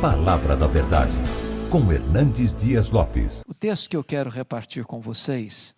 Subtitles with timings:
[0.00, 1.16] Palavra da Verdade,
[1.70, 3.42] com Hernandes Dias Lopes.
[3.48, 5.74] O texto que eu quero repartir com vocês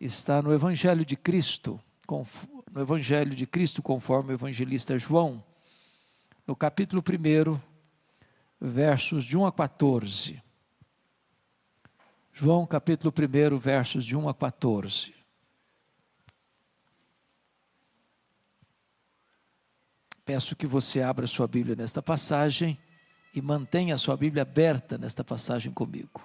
[0.00, 1.78] está no Evangelho de Cristo,
[2.08, 5.44] no Evangelho de Cristo conforme o evangelista João,
[6.46, 7.60] no capítulo 1,
[8.58, 10.42] versos de 1 a 14.
[12.32, 15.14] João capítulo 1, versos de 1 a 14.
[20.24, 22.78] Peço que você abra sua Bíblia nesta passagem
[23.32, 26.20] e mantenha a sua Bíblia aberta nesta passagem comigo.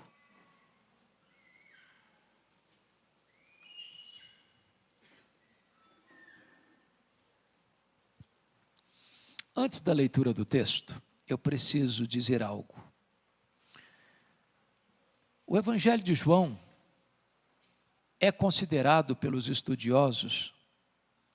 [9.55, 12.75] Antes da leitura do texto, eu preciso dizer algo.
[15.47, 16.59] O Evangelho de João
[18.19, 20.53] é considerado pelos estudiosos,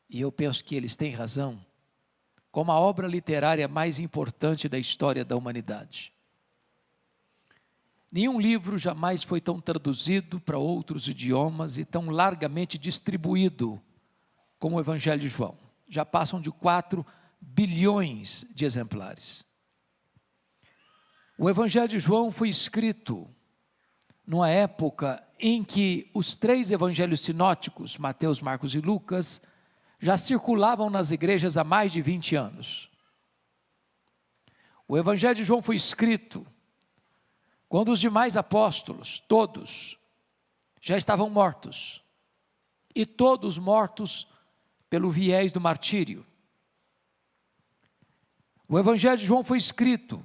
[0.08, 1.64] e eu penso que eles têm razão,
[2.52, 6.12] como a obra literária mais importante da história da humanidade.
[8.10, 13.80] Nenhum livro jamais foi tão traduzido para outros idiomas e tão largamente distribuído
[14.58, 15.56] como o Evangelho de João.
[15.88, 17.04] Já passam de 4
[17.40, 19.42] bilhões de exemplares.
[21.38, 23.26] O Evangelho de João foi escrito
[24.26, 29.40] numa época em que os três evangelhos sinóticos, Mateus, Marcos e Lucas,
[30.02, 32.90] já circulavam nas igrejas há mais de 20 anos.
[34.88, 36.44] O Evangelho de João foi escrito
[37.68, 39.96] quando os demais apóstolos, todos,
[40.80, 42.02] já estavam mortos,
[42.92, 44.26] e todos mortos
[44.90, 46.26] pelo viés do martírio.
[48.68, 50.20] O Evangelho de João foi escrito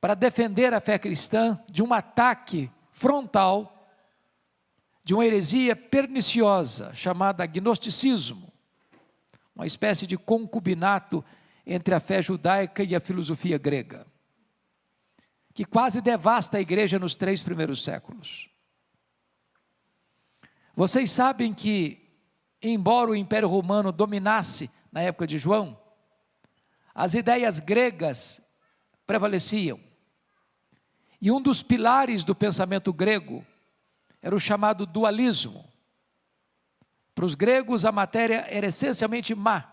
[0.00, 3.90] para defender a fé cristã de um ataque frontal
[5.02, 8.51] de uma heresia perniciosa chamada gnosticismo,
[9.54, 11.24] uma espécie de concubinato
[11.66, 14.06] entre a fé judaica e a filosofia grega,
[15.54, 18.48] que quase devasta a igreja nos três primeiros séculos.
[20.74, 22.10] Vocês sabem que,
[22.62, 25.78] embora o Império Romano dominasse na época de João,
[26.94, 28.42] as ideias gregas
[29.06, 29.78] prevaleciam.
[31.20, 33.46] E um dos pilares do pensamento grego
[34.20, 35.71] era o chamado dualismo.
[37.14, 39.68] Para os gregos, a matéria era essencialmente má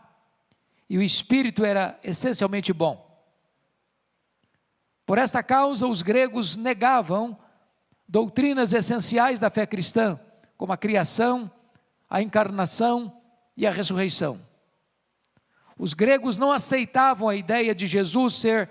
[0.89, 3.07] e o espírito era essencialmente bom.
[5.05, 7.37] Por esta causa, os gregos negavam
[8.07, 10.19] doutrinas essenciais da fé cristã,
[10.57, 11.51] como a criação,
[12.09, 13.15] a encarnação
[13.55, 14.41] e a ressurreição.
[15.77, 18.69] Os gregos não aceitavam a ideia de Jesus ser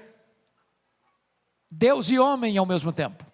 [1.71, 3.25] Deus e homem ao mesmo tempo.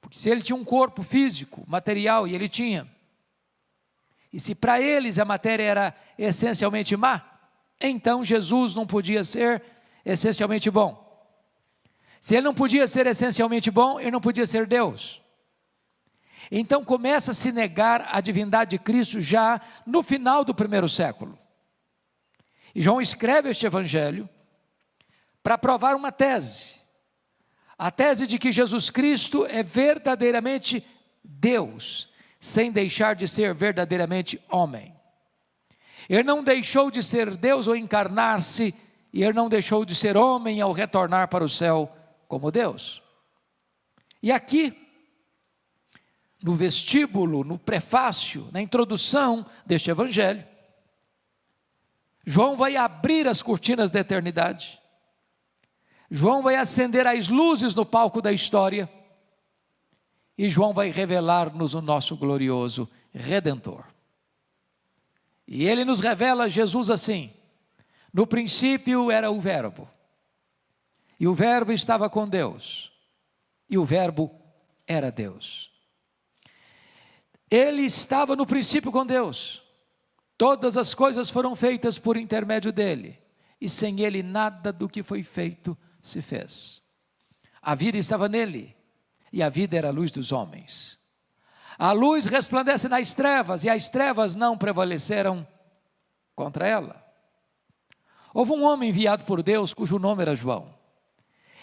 [0.00, 2.88] Porque se ele tinha um corpo físico, material, e ele tinha,
[4.36, 7.22] e se para eles a matéria era essencialmente má,
[7.80, 9.62] então Jesus não podia ser
[10.04, 11.02] essencialmente bom.
[12.20, 15.22] Se ele não podia ser essencialmente bom, ele não podia ser Deus.
[16.50, 21.38] Então começa a se negar a divindade de Cristo já no final do primeiro século.
[22.74, 24.28] E João escreve este evangelho
[25.42, 26.74] para provar uma tese.
[27.78, 30.86] A tese de que Jesus Cristo é verdadeiramente
[31.24, 32.14] Deus
[32.46, 34.94] sem deixar de ser verdadeiramente homem.
[36.08, 38.72] Ele não deixou de ser Deus ao encarnar-se,
[39.12, 41.92] e ele não deixou de ser homem ao retornar para o céu
[42.28, 43.02] como Deus.
[44.22, 44.72] E aqui,
[46.40, 50.44] no vestíbulo, no prefácio, na introdução deste evangelho,
[52.24, 54.80] João vai abrir as cortinas da eternidade.
[56.08, 58.88] João vai acender as luzes no palco da história
[60.36, 63.84] e João vai revelar-nos o nosso glorioso Redentor.
[65.46, 67.32] E ele nos revela Jesus assim:
[68.12, 69.88] no princípio era o Verbo,
[71.18, 72.92] e o Verbo estava com Deus,
[73.70, 74.30] e o Verbo
[74.86, 75.72] era Deus.
[77.50, 79.62] Ele estava no princípio com Deus,
[80.36, 83.18] todas as coisas foram feitas por intermédio dele,
[83.60, 86.82] e sem ele nada do que foi feito se fez.
[87.62, 88.75] A vida estava nele,
[89.32, 90.98] e a vida era a luz dos homens.
[91.78, 95.46] A luz resplandece nas trevas e as trevas não prevaleceram
[96.34, 97.04] contra ela.
[98.32, 100.74] Houve um homem enviado por Deus cujo nome era João.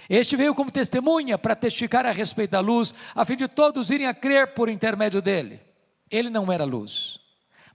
[0.10, 4.08] Este veio como testemunha para testificar a respeito da luz, a fim de todos irem
[4.08, 5.62] a crer por intermédio dele.
[6.12, 7.20] Ele não era luz,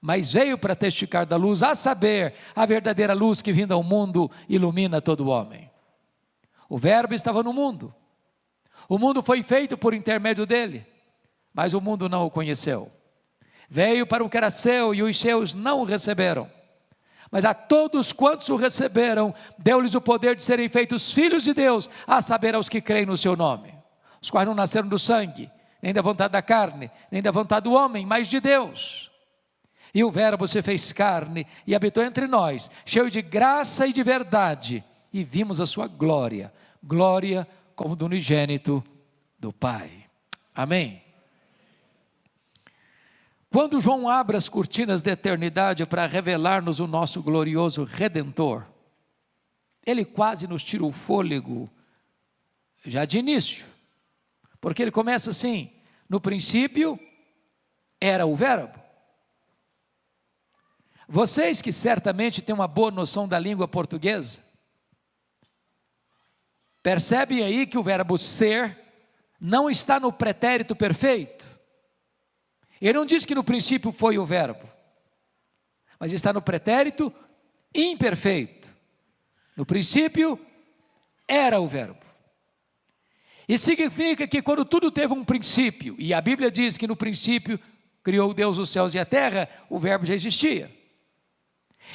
[0.00, 4.30] mas veio para testificar da luz, a saber, a verdadeira luz que vinda ao mundo
[4.48, 5.70] ilumina todo homem.
[6.68, 7.94] O Verbo estava no mundo,
[8.88, 10.86] o mundo foi feito por intermédio dele,
[11.52, 12.90] mas o mundo não o conheceu.
[13.68, 16.50] Veio para o que era seu e os seus não o receberam.
[17.30, 21.90] Mas a todos quantos o receberam, deu-lhes o poder de serem feitos filhos de Deus,
[22.06, 23.74] a saber, aos que creem no seu nome,
[24.22, 25.50] os quais não nasceram do sangue,
[25.82, 29.10] nem da vontade da carne, nem da vontade do homem, mas de Deus.
[29.94, 34.02] E o Verbo se fez carne e habitou entre nós, cheio de graça e de
[34.02, 34.82] verdade,
[35.12, 36.52] e vimos a sua glória,
[36.82, 37.46] glória
[37.78, 38.82] como do unigênito
[39.38, 40.04] do Pai.
[40.52, 41.00] Amém.
[43.48, 48.66] Quando João abre as cortinas da eternidade para revelar-nos o nosso glorioso Redentor,
[49.86, 51.70] ele quase nos tira o fôlego,
[52.84, 53.64] já de início,
[54.60, 55.70] porque ele começa assim:
[56.08, 56.98] no princípio
[58.00, 58.76] era o Verbo.
[61.08, 64.47] Vocês que certamente têm uma boa noção da língua portuguesa,
[66.88, 68.74] percebem aí que o verbo ser
[69.38, 71.44] não está no pretérito perfeito.
[72.80, 74.66] Ele não diz que no princípio foi o verbo,
[76.00, 77.12] mas está no pretérito
[77.74, 78.66] imperfeito.
[79.54, 80.40] No princípio
[81.28, 82.00] era o verbo.
[83.46, 87.60] E significa que quando tudo teve um princípio, e a Bíblia diz que no princípio
[88.02, 90.74] criou Deus os céus e a terra, o verbo já existia.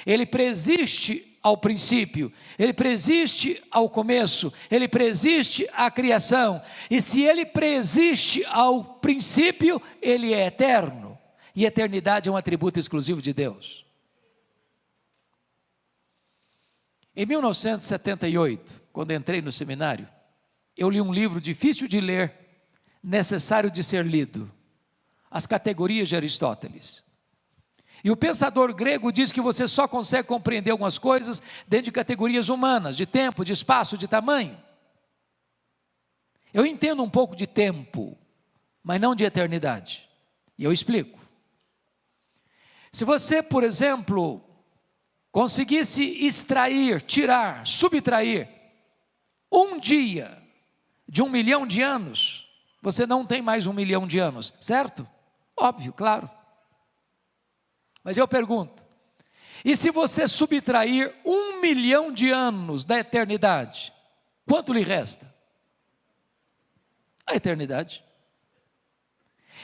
[0.06, 6.64] Ele presiste ao princípio, ele presiste ao começo, ele presiste à criação.
[6.90, 11.20] E se ele presiste ao princípio, ele é eterno.
[11.54, 13.86] E eternidade é um atributo exclusivo de Deus.
[17.14, 20.08] Em 1978, quando entrei no seminário,
[20.78, 22.34] eu li um livro difícil de ler,
[23.04, 24.50] necessário de ser lido.
[25.30, 27.04] As categorias de Aristóteles.
[28.04, 32.50] E o pensador grego diz que você só consegue compreender algumas coisas dentro de categorias
[32.50, 34.62] humanas, de tempo, de espaço, de tamanho.
[36.54, 38.18] Eu entendo um pouco de tempo,
[38.84, 40.10] mas não de eternidade.
[40.58, 41.18] E eu explico.
[42.92, 44.42] Se você, por exemplo,
[45.32, 48.50] conseguisse extrair, tirar, subtrair
[49.52, 50.44] um dia
[51.08, 52.50] de um milhão de anos,
[52.82, 55.08] você não tem mais um milhão de anos, certo?
[55.58, 56.30] Óbvio, claro.
[58.04, 58.84] Mas eu pergunto:
[59.64, 63.94] e se você subtrair um milhão de anos da eternidade,
[64.46, 65.34] quanto lhe resta?
[67.26, 68.04] A eternidade.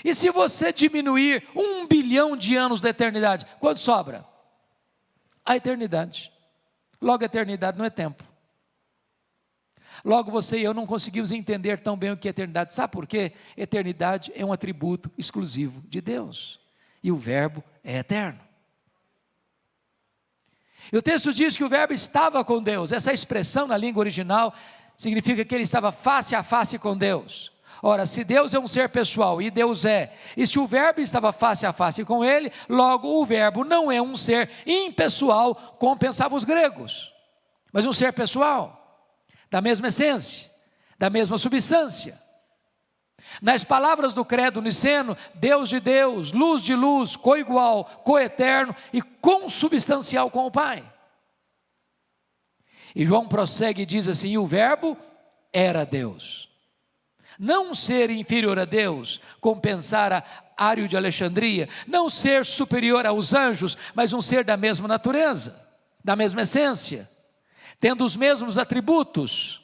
[0.04, 4.26] E se você diminuir um bilhão de anos da eternidade, quanto sobra?
[5.46, 6.32] A eternidade.
[7.02, 8.24] Logo, a eternidade não é tempo.
[10.06, 12.74] Logo, você e eu não conseguimos entender tão bem o que é eternidade.
[12.74, 13.34] Sabe por quê?
[13.58, 16.59] Eternidade é um atributo exclusivo de Deus.
[17.04, 18.40] E o Verbo é eterno.
[20.92, 22.92] E o texto diz que o Verbo estava com Deus.
[22.92, 24.54] Essa expressão na língua original
[24.98, 27.52] significa que ele estava face a face com Deus.
[27.82, 31.32] Ora, se Deus é um ser pessoal e Deus é, e se o Verbo estava
[31.32, 36.38] face a face com ele, logo o Verbo não é um ser impessoal, como pensavam
[36.38, 37.14] os gregos,
[37.72, 39.08] mas um ser pessoal,
[39.50, 40.52] da mesma essência,
[40.98, 42.20] da mesma substância.
[43.42, 50.30] Nas palavras do credo niceno, Deus de Deus, luz de luz, coigual, coeterno e consubstancial
[50.30, 50.84] com o Pai.
[52.96, 54.98] E João prossegue e diz assim: o Verbo
[55.54, 56.50] era Deus.
[57.38, 60.26] Não ser inferior a Deus, como pensara
[60.58, 65.58] Ário de Alexandria, não ser superior aos anjos, mas um ser da mesma natureza,
[66.04, 67.10] da mesma essência,
[67.80, 69.62] tendo os mesmos atributos,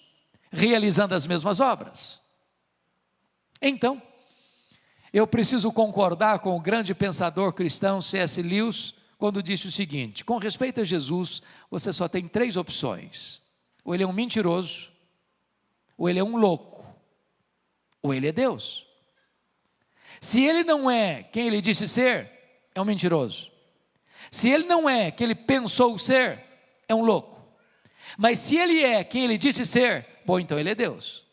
[0.50, 2.22] realizando as mesmas obras.
[3.68, 4.00] Então,
[5.12, 8.40] eu preciso concordar com o grande pensador cristão C.S.
[8.40, 11.42] Lewis, quando disse o seguinte: com respeito a Jesus,
[11.72, 13.42] você só tem três opções.
[13.84, 14.92] Ou ele é um mentiroso,
[15.98, 16.86] ou ele é um louco,
[18.04, 18.86] ou ele é Deus.
[20.22, 22.30] Se ele não é quem ele disse ser,
[22.76, 23.52] é um mentiroso.
[24.30, 26.40] Se ele não é quem ele pensou ser,
[26.88, 27.44] é um louco.
[28.16, 31.25] Mas se ele é quem ele disse ser, bom, então ele é Deus.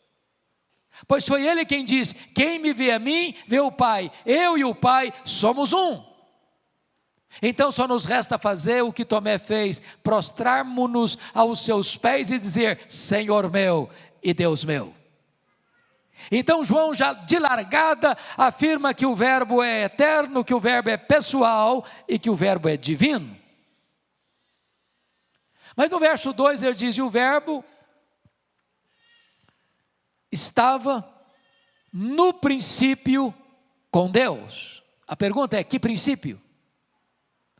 [1.06, 4.11] Pois foi ele quem disse: Quem me vê a mim, vê o Pai.
[4.25, 6.02] Eu e o Pai somos um.
[7.40, 12.80] Então só nos resta fazer o que Tomé fez: prostrarmos-nos aos seus pés e dizer:
[12.88, 13.88] Senhor meu
[14.23, 14.94] e Deus meu.
[16.30, 20.97] Então João já de largada afirma que o verbo é eterno, que o verbo é
[20.97, 23.37] pessoal e que o verbo é divino.
[25.75, 27.64] Mas no verso 2 ele diz: e o verbo
[30.33, 31.09] estava
[31.93, 33.33] no princípio
[33.91, 34.83] com Deus.
[35.07, 36.41] A pergunta é: que princípio?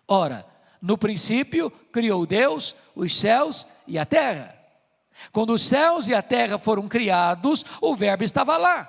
[0.09, 0.47] Ora,
[0.81, 4.59] no princípio criou Deus os céus e a terra.
[5.31, 8.89] Quando os céus e a terra foram criados, o Verbo estava lá.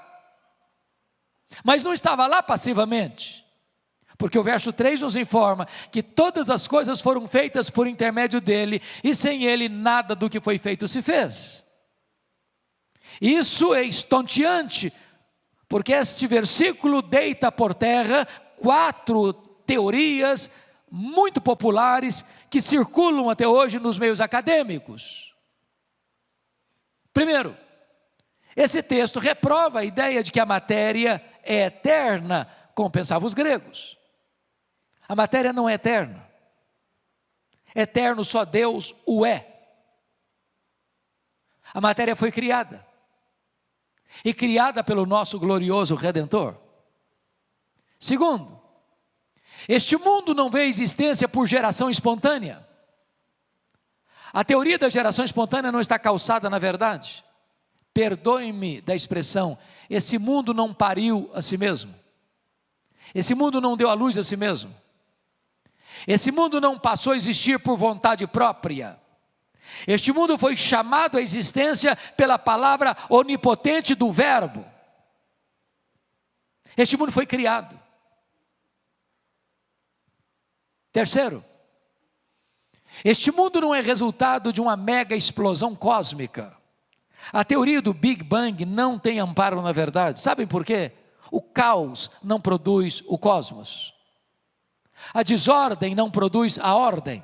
[1.63, 3.43] Mas não estava lá passivamente.
[4.17, 8.81] Porque o verso 3 nos informa que todas as coisas foram feitas por intermédio dele,
[9.03, 11.62] e sem ele nada do que foi feito se fez.
[13.21, 14.93] Isso é estonteante,
[15.67, 18.25] porque este versículo deita por terra
[18.57, 19.33] quatro
[19.65, 20.49] teorias
[20.89, 25.33] muito populares que circulam até hoje nos meios acadêmicos.
[27.11, 27.57] Primeiro,
[28.55, 33.97] esse texto reprova a ideia de que a matéria é eterna, como pensavam os gregos.
[35.07, 36.27] A matéria não é eterna.
[37.75, 39.49] Eterno só Deus o é.
[41.73, 42.85] A matéria foi criada.
[44.23, 46.55] E criada pelo nosso glorioso Redentor.
[47.99, 48.59] Segundo,
[49.67, 52.67] este mundo não vê existência por geração espontânea.
[54.33, 57.23] A teoria da geração espontânea não está calçada na verdade.
[57.93, 59.57] Perdoe-me da expressão,
[59.89, 61.93] esse mundo não pariu a si mesmo.
[63.13, 64.75] Esse mundo não deu a luz a si mesmo.
[66.07, 68.99] Esse mundo não passou a existir por vontade própria.
[69.87, 74.65] Este mundo foi chamado à existência pela palavra onipotente do Verbo.
[76.77, 77.79] Este mundo foi criado.
[80.91, 81.43] Terceiro,
[83.03, 86.55] este mundo não é resultado de uma mega explosão cósmica.
[87.31, 90.19] A teoria do Big Bang não tem amparo na verdade.
[90.19, 90.91] Sabem por quê?
[91.31, 93.93] O caos não produz o cosmos.
[95.13, 97.23] A desordem não produz a ordem.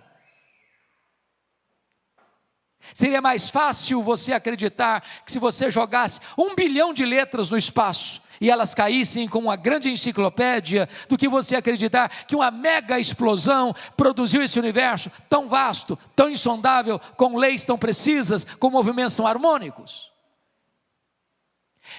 [2.93, 8.21] Seria mais fácil você acreditar que se você jogasse um bilhão de letras no espaço
[8.41, 13.75] e elas caíssem com uma grande enciclopédia, do que você acreditar que uma mega explosão
[13.97, 20.11] produziu esse universo tão vasto, tão insondável, com leis tão precisas, com movimentos tão harmônicos.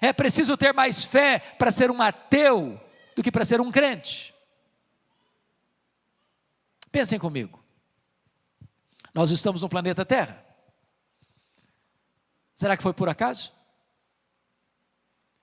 [0.01, 2.81] É preciso ter mais fé para ser um ateu
[3.15, 4.35] do que para ser um crente.
[6.91, 7.63] Pensem comigo.
[9.13, 10.50] Nós estamos no planeta Terra.
[12.61, 13.51] Será que foi por acaso?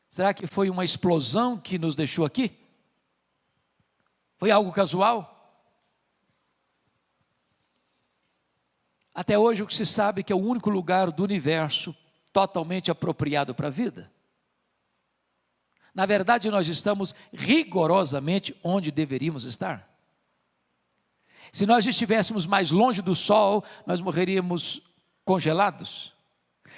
[0.08, 2.56] Será que foi uma explosão que nos deixou aqui?
[4.38, 5.66] Foi algo casual?
[9.16, 11.96] Até hoje o que se sabe é que é o único lugar do universo
[12.32, 14.12] totalmente apropriado para a vida.
[15.96, 19.90] Na verdade, nós estamos rigorosamente onde deveríamos estar.
[21.52, 24.84] Se nós estivéssemos mais longe do Sol, nós morreríamos
[25.26, 26.16] congelados.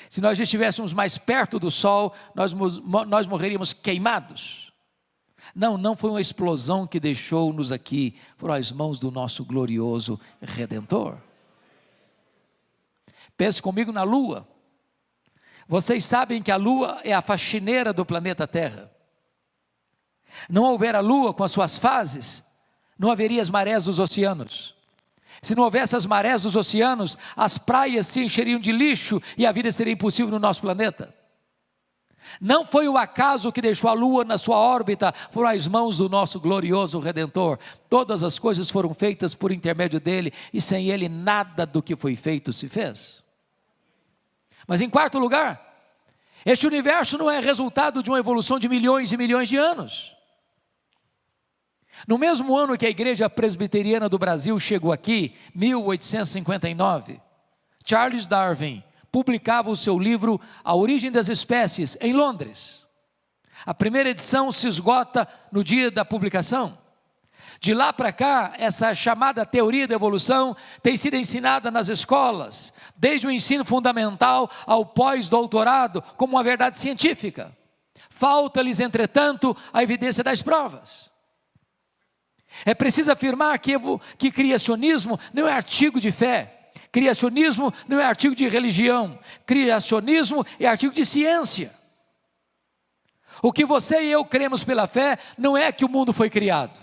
[0.08, 4.72] Se nós estivéssemos mais perto do Sol, nós, nós morreríamos queimados.
[5.56, 11.18] Não, não foi uma explosão que deixou-nos aqui, foram as mãos do nosso glorioso Redentor.
[13.36, 14.48] Pense comigo na Lua.
[15.68, 18.92] Vocês sabem que a Lua é a faxineira do planeta Terra.
[20.50, 22.44] Não houver a Lua com as suas fases,
[22.98, 24.76] não haveria as marés dos oceanos.
[25.42, 29.52] Se não houvesse as marés dos oceanos, as praias se encheriam de lixo e a
[29.52, 31.14] vida seria impossível no nosso planeta.
[32.40, 36.10] Não foi o acaso que deixou a lua na sua órbita, foram as mãos do
[36.10, 37.58] nosso glorioso Redentor.
[37.90, 42.16] Todas as coisas foram feitas por intermédio dele, e sem ele nada do que foi
[42.16, 43.24] feito se fez.
[44.68, 45.70] Mas em quarto lugar,
[46.46, 50.16] este universo não é resultado de uma evolução de milhões e milhões de anos.
[52.08, 57.20] No mesmo ano que a Igreja Presbiteriana do Brasil chegou aqui, 1859,
[57.86, 62.86] Charles Darwin publicava o seu livro A Origem das Espécies em Londres.
[63.66, 66.78] A primeira edição se esgota no dia da publicação.
[67.60, 73.28] De lá para cá, essa chamada teoria da evolução tem sido ensinada nas escolas, desde
[73.28, 77.56] o ensino fundamental ao pós-doutorado, como uma verdade científica.
[78.10, 81.09] Falta-lhes, entretanto, a evidência das provas.
[82.66, 83.74] É preciso afirmar que,
[84.18, 90.68] que criacionismo não é artigo de fé, criacionismo não é artigo de religião, criacionismo é
[90.68, 91.74] artigo de ciência.
[93.42, 96.80] O que você e eu cremos pela fé não é que o mundo foi criado.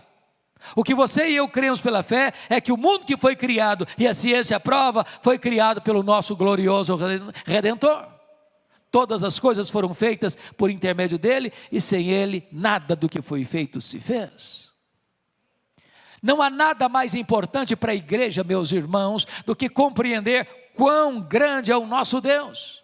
[0.75, 3.87] O que você e eu cremos pela fé é que o mundo que foi criado
[3.99, 6.99] e a ciência prova foi criado pelo nosso glorioso
[7.45, 8.09] redentor.
[8.91, 13.45] Todas as coisas foram feitas por intermédio dele e sem ele nada do que foi
[13.45, 14.66] feito se fez.
[16.27, 21.71] Não há nada mais importante para a igreja, meus irmãos, do que compreender quão grande
[21.71, 22.83] é o nosso Deus,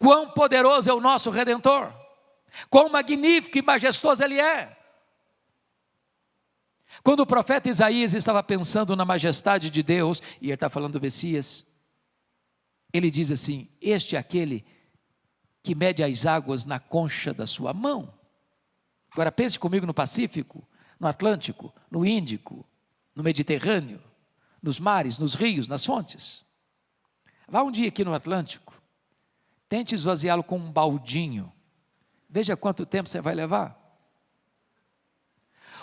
[0.00, 1.92] quão poderoso é o nosso Redentor,
[2.68, 4.76] quão magnífico e majestoso Ele é.
[7.04, 11.00] Quando o profeta Isaías estava pensando na majestade de Deus, e ele está falando do
[11.00, 11.64] Messias,
[12.92, 14.64] ele diz assim: Este é aquele
[15.62, 18.12] que mede as águas na concha da sua mão.
[19.12, 20.66] Agora pense comigo no Pacífico
[21.02, 22.64] no Atlântico, no Índico,
[23.14, 24.02] no Mediterrâneo,
[24.62, 26.44] nos mares, nos rios, nas fontes.
[27.48, 28.74] Vá um dia aqui no Atlântico,
[29.68, 31.52] tente esvaziá-lo com um baldinho.
[32.28, 33.78] Veja quanto tempo você vai levar.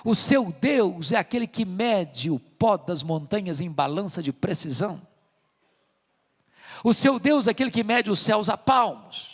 [0.03, 5.01] O seu Deus é aquele que mede o pó das montanhas em balança de precisão.
[6.83, 9.28] O seu Deus é aquele que mede os céus a palmos.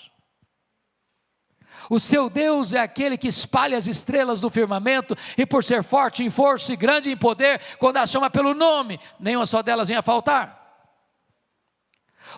[1.90, 6.24] O seu Deus é aquele que espalha as estrelas do firmamento, e por ser forte
[6.24, 9.98] em força e grande em poder, quando as chama pelo nome, nenhuma só delas vem
[9.98, 10.64] a faltar.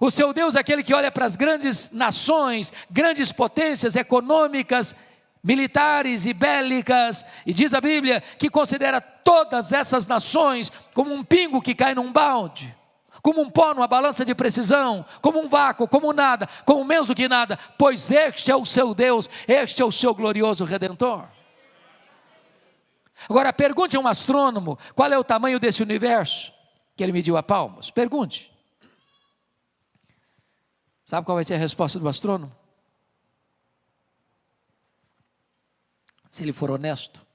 [0.02, 4.96] O seu Deus é aquele que olha para as grandes nações, grandes potências econômicas,
[5.44, 11.62] militares e bélicas, e diz a Bíblia que considera todas essas nações como um pingo
[11.62, 12.76] que cai num balde
[13.22, 17.28] como um pó numa balança de precisão, como um vácuo, como nada, como menos que
[17.28, 21.28] nada, pois este é o seu Deus, este é o seu glorioso redentor.
[23.30, 26.54] Agora pergunte a um astrônomo qual é o tamanho desse universo
[26.96, 27.90] que ele mediu a palmos.
[27.90, 28.54] Pergunte.
[31.06, 32.54] Sabe qual vai ser a resposta do astrônomo?
[36.30, 37.26] Se ele for honesto,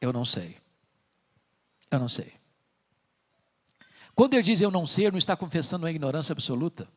[0.00, 0.56] eu não sei.
[1.90, 2.34] Eu não sei.
[4.16, 6.88] Quando ele diz eu não sei, ele não está confessando uma ignorância absoluta.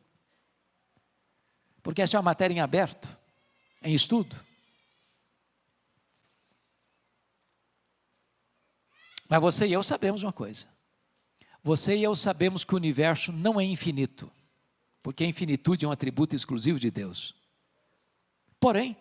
[1.82, 3.06] Porque essa é uma matéria em aberto,
[3.82, 4.34] em estudo.
[9.28, 10.66] Mas você e eu sabemos uma coisa.
[11.62, 14.32] Você e eu sabemos que o universo não é infinito,
[15.02, 17.34] porque a infinitude é um atributo exclusivo de Deus.
[18.58, 18.96] Porém,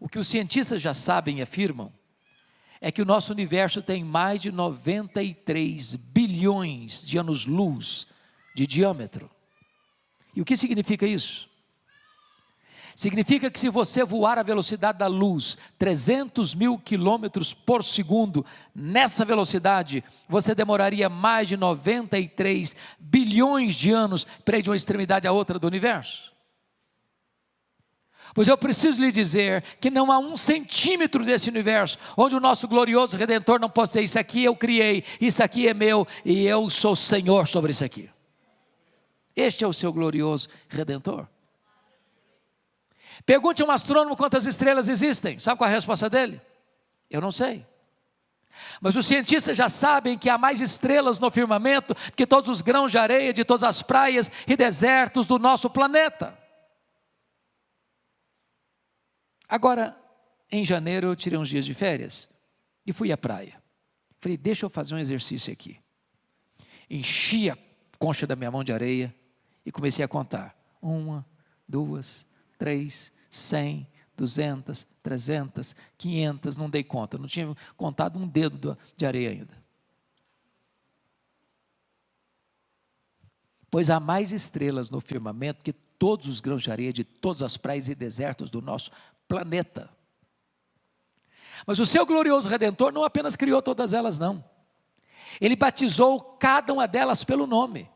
[0.00, 1.92] o que os cientistas já sabem e afirmam
[2.80, 8.06] é que o nosso universo tem mais de 93 bilhões de anos-luz
[8.54, 9.30] de diâmetro.
[10.34, 11.48] E o que significa isso?
[12.94, 19.22] Significa que se você voar a velocidade da luz, 300 mil quilômetros por segundo, nessa
[19.22, 25.32] velocidade, você demoraria mais de 93 bilhões de anos para ir de uma extremidade à
[25.32, 26.35] outra do universo.
[28.36, 32.68] Pois eu preciso lhe dizer que não há um centímetro desse universo onde o nosso
[32.68, 36.68] glorioso Redentor não possa dizer: Isso aqui eu criei, isso aqui é meu e eu
[36.68, 38.10] sou Senhor sobre isso aqui.
[39.34, 41.26] Este é o seu glorioso Redentor.
[43.24, 45.38] Pergunte a um astrônomo quantas estrelas existem.
[45.38, 46.38] Sabe qual é a resposta dele?
[47.10, 47.64] Eu não sei.
[48.82, 52.90] Mas os cientistas já sabem que há mais estrelas no firmamento que todos os grãos
[52.90, 56.45] de areia de todas as praias e desertos do nosso planeta.
[59.48, 59.96] Agora,
[60.50, 62.28] em janeiro, eu tirei uns dias de férias
[62.86, 63.62] e fui à praia.
[64.20, 65.78] Falei, deixa eu fazer um exercício aqui.
[66.88, 67.58] Enchi a
[67.98, 69.14] concha da minha mão de areia
[69.64, 70.56] e comecei a contar.
[70.80, 71.26] Uma,
[71.68, 72.26] duas,
[72.58, 79.30] três, cem, duzentas, trezentas, quinhentas, não dei conta, não tinha contado um dedo de areia
[79.30, 79.66] ainda.
[83.70, 87.56] Pois há mais estrelas no firmamento que todos os grãos de areia de todas as
[87.56, 88.90] praias e desertos do nosso
[89.28, 89.90] planeta.
[91.66, 94.44] Mas o seu glorioso redentor não apenas criou todas elas, não.
[95.40, 97.88] Ele batizou cada uma delas pelo nome.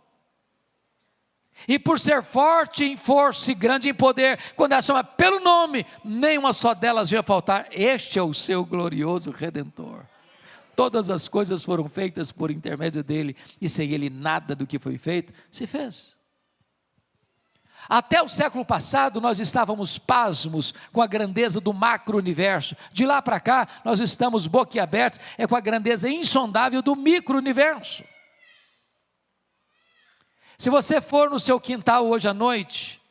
[1.68, 5.84] E por ser forte em força e grande em poder, quando ela chama pelo nome,
[6.04, 7.68] nenhuma só delas ia faltar.
[7.70, 10.06] Este é o seu glorioso redentor.
[10.74, 14.96] Todas as coisas foram feitas por intermédio dele, e sem ele nada do que foi
[14.96, 16.16] feito se fez.
[17.90, 22.76] Até o século passado nós estávamos pasmos com a grandeza do macro-universo.
[22.92, 28.05] De lá para cá nós estamos boquiabertos é com a grandeza insondável do micro-universo.
[30.57, 33.03] Se você for no seu quintal hoje à noite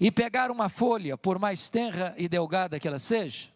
[0.00, 3.50] e pegar uma folha, por mais tenra e delgada que ela seja,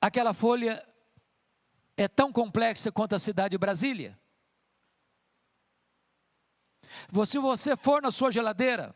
[0.00, 0.82] aquela folha
[1.98, 4.18] é tão complexa quanto a cidade de Brasília.
[7.26, 8.94] Se você for na sua geladeira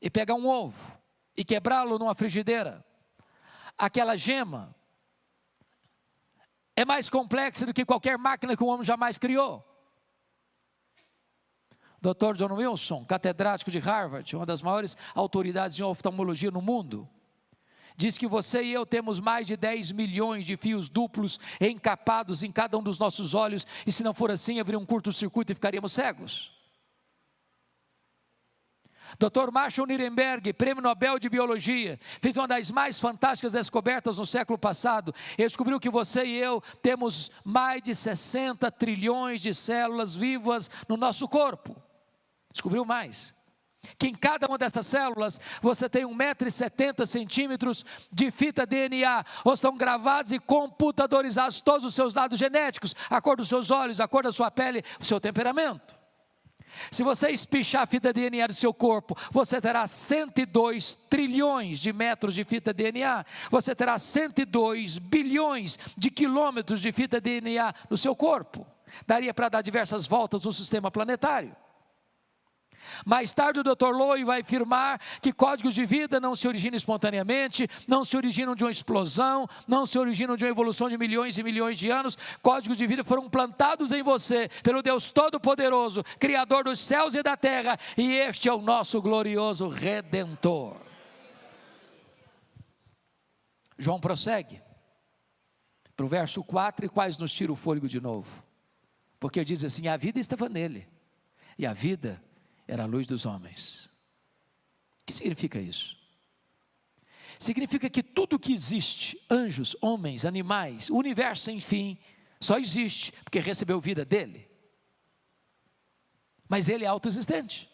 [0.00, 0.80] e pegar um ovo
[1.36, 2.84] e quebrá-lo numa frigideira,
[3.76, 4.74] aquela gema
[6.76, 9.66] é mais complexa do que qualquer máquina que o homem jamais criou.
[12.00, 12.34] Dr.
[12.36, 17.06] John Wilson, catedrático de Harvard, uma das maiores autoridades em oftalmologia no mundo,
[17.94, 22.50] diz que você e eu temos mais de 10 milhões de fios duplos encapados em
[22.50, 25.92] cada um dos nossos olhos, e se não for assim, haveria um curto-circuito e ficaríamos
[25.92, 26.59] cegos.
[29.18, 29.50] Dr.
[29.52, 35.14] Marshall Nirenberg, prêmio Nobel de Biologia, fez uma das mais fantásticas descobertas no século passado.
[35.36, 40.96] Ele descobriu que você e eu temos mais de 60 trilhões de células vivas no
[40.96, 41.76] nosso corpo.
[42.52, 43.34] Descobriu mais.
[43.98, 50.32] que em cada uma dessas células você tem 1,70m de fita DNA, ou estão gravados
[50.32, 54.32] e computadorizados todos os seus dados genéticos, a cor dos seus olhos, a cor da
[54.32, 55.99] sua pele, o seu temperamento.
[56.90, 62.34] Se você espichar a fita DNA do seu corpo, você terá 102 trilhões de metros
[62.34, 68.66] de fita DNA, você terá 102 bilhões de quilômetros de fita DNA no seu corpo.
[69.06, 71.54] Daria para dar diversas voltas no sistema planetário.
[73.04, 73.90] Mais tarde, o Dr.
[73.92, 78.64] Lowe vai afirmar que códigos de vida não se originam espontaneamente, não se originam de
[78.64, 82.18] uma explosão, não se originam de uma evolução de milhões e milhões de anos.
[82.42, 87.36] Códigos de vida foram plantados em você pelo Deus Todo-Poderoso, Criador dos céus e da
[87.36, 90.76] terra, e este é o nosso glorioso Redentor.
[93.78, 94.60] João prossegue
[95.96, 98.42] para o verso 4 e quais nos tira o fôlego de novo.
[99.18, 100.86] Porque diz assim: a vida estava nele,
[101.58, 102.22] e a vida
[102.70, 103.90] era a luz dos homens.
[105.02, 105.98] O que significa isso?
[107.36, 111.98] Significa que tudo que existe, anjos, homens, animais, o universo, enfim,
[112.40, 114.48] só existe porque recebeu vida dele.
[116.48, 117.68] Mas ele é autoexistente.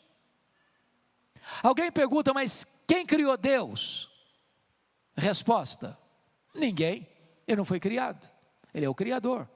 [1.62, 4.10] Alguém pergunta, mas quem criou Deus?
[5.14, 5.98] Resposta:
[6.54, 7.06] ninguém.
[7.46, 8.30] Ele não foi criado.
[8.72, 9.48] Ele é o Criador.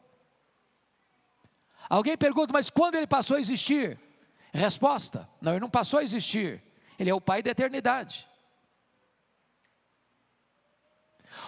[1.88, 3.98] Alguém pergunta, mas quando ele passou a existir?
[4.52, 6.62] Resposta: não, ele não passou a existir.
[6.98, 8.28] Ele é o Pai da eternidade.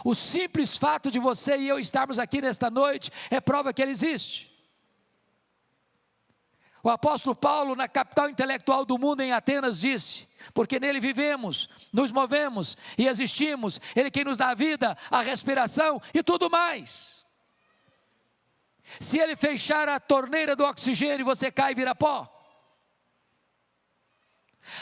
[0.05, 3.91] O simples fato de você e eu estarmos aqui nesta noite é prova que Ele
[3.91, 4.51] existe.
[6.83, 12.11] O apóstolo Paulo, na capital intelectual do mundo, em Atenas, disse: Porque nele vivemos, nos
[12.11, 17.25] movemos e existimos, Ele quem nos dá a vida, a respiração e tudo mais.
[18.99, 22.42] Se Ele fechar a torneira do oxigênio, você cai e vira pó.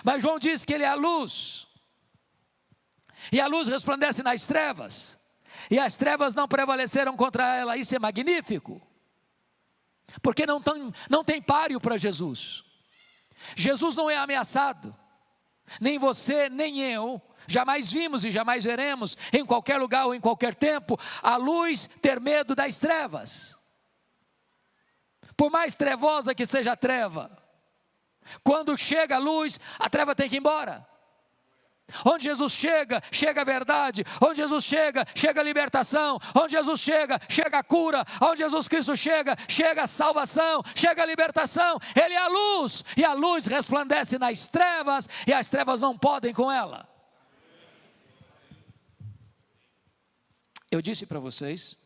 [0.05, 1.67] Mas João diz que ele é a luz.
[3.33, 5.19] E a luz resplandece nas trevas.
[5.71, 7.77] E as trevas não prevaleceram contra ela.
[7.77, 8.81] Isso é magnífico.
[10.23, 12.65] Porque não tem, não tem páreo para Jesus.
[13.55, 14.97] Jesus não é ameaçado.
[15.81, 17.21] Nem você, nem eu.
[17.47, 22.21] Jamais vimos e jamais veremos, em qualquer lugar ou em qualquer tempo, a luz ter
[22.21, 23.59] medo das trevas.
[25.37, 27.40] Por mais trevosa que seja a treva,
[28.43, 30.87] quando chega a luz, a treva tem que ir embora.
[32.05, 34.05] Onde Jesus chega, chega a verdade.
[34.21, 36.19] Onde Jesus chega, chega a libertação.
[36.35, 38.05] Onde Jesus chega, chega a cura.
[38.21, 41.79] Onde Jesus Cristo chega, chega a salvação, chega a libertação.
[41.95, 46.33] Ele é a luz, e a luz resplandece nas trevas, e as trevas não podem
[46.33, 46.89] com ela.
[50.71, 51.77] Eu disse para vocês,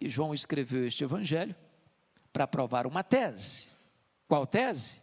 [0.00, 1.54] e João escreveu este evangelho
[2.32, 3.68] para provar uma tese.
[4.26, 5.00] Qual tese?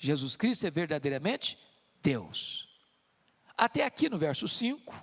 [0.00, 1.58] Jesus Cristo é verdadeiramente
[2.02, 2.66] Deus.
[3.56, 4.94] Até aqui no verso 5,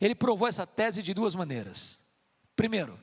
[0.00, 2.00] ele provou essa tese de duas maneiras.
[2.56, 2.98] Primeiro,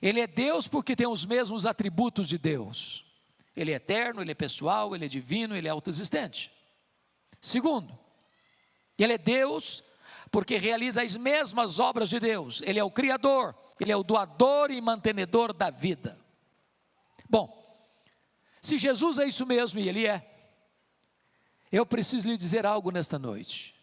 [0.00, 3.04] ele é Deus porque tem os mesmos atributos de Deus.
[3.54, 6.50] Ele é eterno, ele é pessoal, ele é divino, ele é autoexistente.
[7.38, 7.96] Segundo,
[8.98, 9.84] ele é Deus
[10.30, 12.62] porque realiza as mesmas obras de Deus.
[12.64, 16.18] Ele é o Criador, ele é o doador e mantenedor da vida.
[17.28, 17.58] Bom,
[18.68, 20.30] se Jesus é isso mesmo, e Ele é,
[21.72, 23.74] eu preciso lhe dizer algo nesta noite.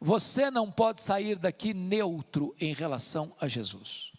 [0.00, 4.12] Você não pode sair daqui neutro em relação a Jesus.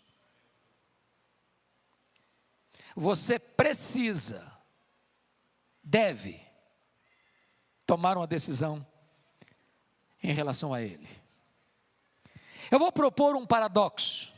[2.96, 4.52] Você precisa,
[5.84, 6.39] deve,
[7.86, 8.86] tomar uma decisão
[10.22, 11.08] em relação a Ele.
[12.70, 14.32] Eu vou propor um paradoxo,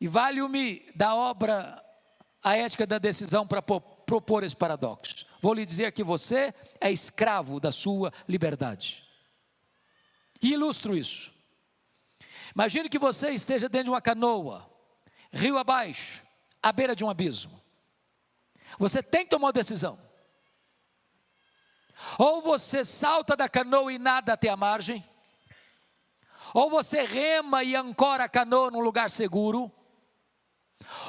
[0.00, 1.85] e vale-me da obra
[2.46, 5.26] a ética da decisão para propor esse paradoxo.
[5.42, 9.04] Vou lhe dizer que você é escravo da sua liberdade.
[10.40, 11.34] E ilustro isso.
[12.54, 14.64] Imagine que você esteja dentro de uma canoa,
[15.32, 16.24] rio abaixo,
[16.62, 17.60] à beira de um abismo.
[18.78, 19.98] Você tem que tomar uma decisão.
[22.16, 25.04] Ou você salta da canoa e nada até a margem,
[26.54, 29.72] ou você rema e ancora a canoa num lugar seguro,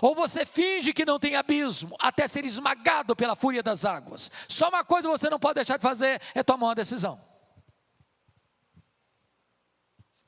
[0.02, 4.32] ou você finge que não tem abismo, até ser esmagado pela fúria das águas.
[4.48, 7.22] Só uma coisa você não pode deixar de fazer é tomar uma decisão.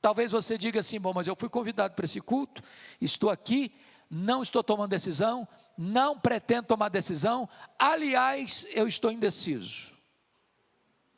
[0.01, 2.63] Talvez você diga assim: bom, mas eu fui convidado para esse culto,
[3.01, 3.73] estou aqui,
[4.10, 9.93] não estou tomando decisão, não pretendo tomar decisão, aliás, eu estou indeciso.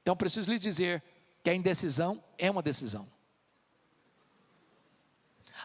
[0.02, 1.04] Então preciso lhe dizer
[1.44, 3.08] que a indecisão é uma decisão.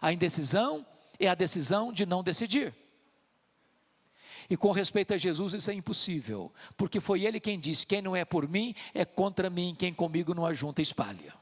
[0.01, 0.87] A indecisão
[1.19, 2.75] é a decisão de não decidir.
[4.49, 8.15] E com respeito a Jesus, isso é impossível, porque foi ele quem disse: quem não
[8.15, 11.35] é por mim é contra mim, quem comigo não ajunta espalha.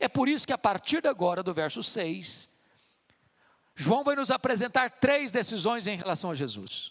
[0.00, 2.50] É por isso que a partir de agora, do verso 6,
[3.74, 6.90] João vai nos apresentar três decisões em relação a Jesus.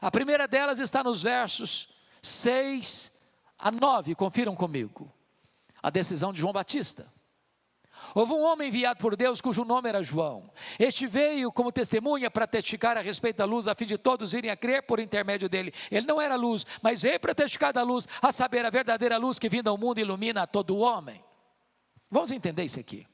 [0.00, 1.88] A primeira delas está nos versos
[2.22, 3.10] 6
[3.58, 5.12] a 9, confiram comigo.
[5.82, 7.10] A decisão de João Batista.
[8.14, 10.50] Houve um homem enviado por Deus cujo nome era João.
[10.78, 14.50] Este veio como testemunha para testificar a respeito da luz, a fim de todos irem
[14.50, 15.72] a crer por intermédio dele.
[15.90, 19.38] Ele não era luz, mas veio para testificar da luz, a saber, a verdadeira luz
[19.38, 21.22] que vinda ao mundo ilumina a todo homem.
[22.10, 23.06] Vamos entender isso aqui.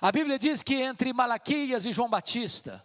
[0.00, 2.84] A Bíblia diz que entre Malaquias e João Batista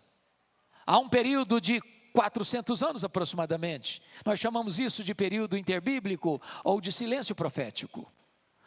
[0.85, 1.79] há um período de
[2.13, 4.01] 400 anos aproximadamente.
[4.25, 8.11] Nós chamamos isso de período interbíblico ou de silêncio profético.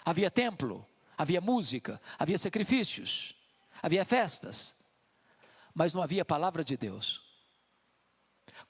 [0.04, 3.34] Havia templo, havia música, havia sacrifícios,
[3.82, 4.74] havia festas,
[5.74, 7.22] mas não havia palavra de Deus.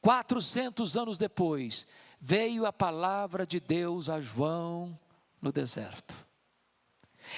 [0.00, 1.86] 400 anos depois,
[2.20, 4.98] veio a palavra de Deus a João
[5.40, 6.25] no deserto.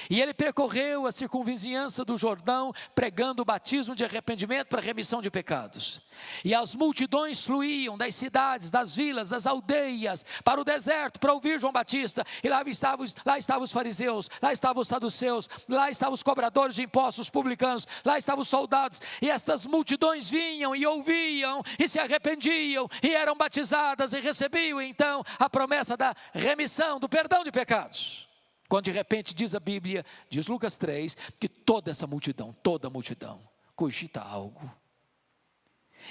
[0.08, 5.30] E ele percorreu a circunvizinhança do Jordão, pregando o batismo de arrependimento para remissão de
[5.30, 6.00] pecados.
[6.44, 11.60] E as multidões fluíam das cidades, das vilas, das aldeias, para o deserto, para ouvir
[11.60, 12.24] João Batista.
[12.42, 16.74] E lá estavam, lá estavam os fariseus, lá estavam os saduceus, lá estavam os cobradores
[16.74, 19.00] de impostos publicanos, lá estavam os soldados.
[19.22, 25.22] E estas multidões vinham e ouviam, e se arrependiam, e eram batizadas, e recebiam então
[25.38, 28.27] a promessa da remissão, do perdão de pecados.
[28.68, 32.90] Quando de repente diz a Bíblia, diz Lucas 3, que toda essa multidão, toda a
[32.90, 34.70] multidão, cogita algo.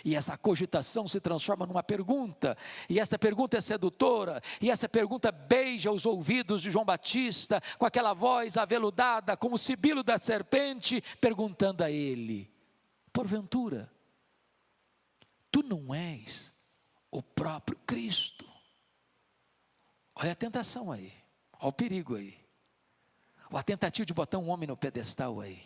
[0.04, 2.58] E essa cogitação se transforma numa pergunta,
[2.89, 7.86] e essa pergunta é sedutora, e essa pergunta beija os ouvidos de João Batista, com
[7.86, 12.52] aquela voz aveludada, como o sibilo da serpente, perguntando a ele:
[13.13, 13.89] Porventura,
[15.50, 16.52] tu não és
[17.10, 18.46] o próprio Cristo?
[20.15, 21.13] Olha a tentação aí,
[21.60, 22.46] olha o perigo aí
[23.51, 25.62] a tentativa de botar um homem no pedestal aí.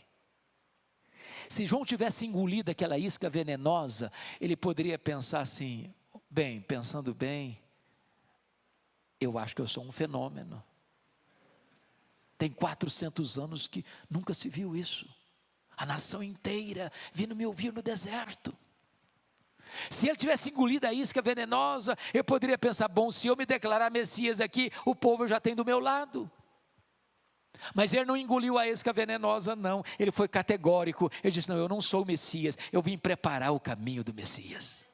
[1.50, 5.94] Se João tivesse engolido aquela isca venenosa, ele poderia pensar assim:
[6.30, 7.60] bem, pensando bem,
[9.20, 10.64] eu acho que eu sou um fenômeno.
[12.38, 15.08] Tem 400 anos que nunca se viu isso.
[15.78, 18.56] A nação inteira vindo me ouvir no deserto.
[19.90, 23.92] Se ele tivesse engolido a isca venenosa, eu poderia pensar: bom, se eu me declarar
[23.92, 26.30] Messias aqui, o povo já tem do meu lado.
[27.74, 29.84] Mas ele não engoliu a isca venenosa, não.
[30.00, 31.12] Ele foi categórico.
[31.24, 34.91] Ele disse: Não, eu não sou o Messias, eu vim preparar o caminho do Messias.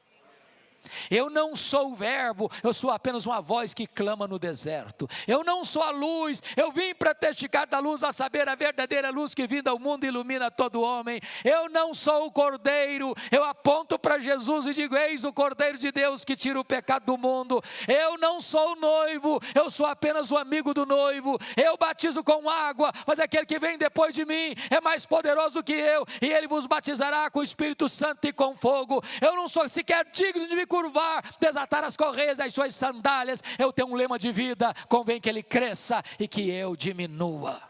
[1.10, 5.08] Eu não sou o Verbo, eu sou apenas uma voz que clama no deserto.
[5.26, 9.10] Eu não sou a luz, eu vim para testificar da luz, a saber, a verdadeira
[9.10, 11.20] luz que vinda ao mundo ilumina todo homem.
[11.44, 15.90] Eu não sou o Cordeiro, eu aponto para Jesus e digo: Eis o Cordeiro de
[15.90, 17.62] Deus que tira o pecado do mundo.
[17.86, 21.38] Eu não sou o noivo, eu sou apenas o amigo do noivo.
[21.56, 25.72] Eu batizo com água, mas aquele que vem depois de mim é mais poderoso que
[25.72, 29.02] eu, e ele vos batizará com o Espírito Santo e com fogo.
[29.20, 33.42] Eu não sou sequer digno de me curvar, desatar as correias das suas sandálias.
[33.58, 37.60] Eu tenho um lema de vida: convém que ele cresça e que eu diminua.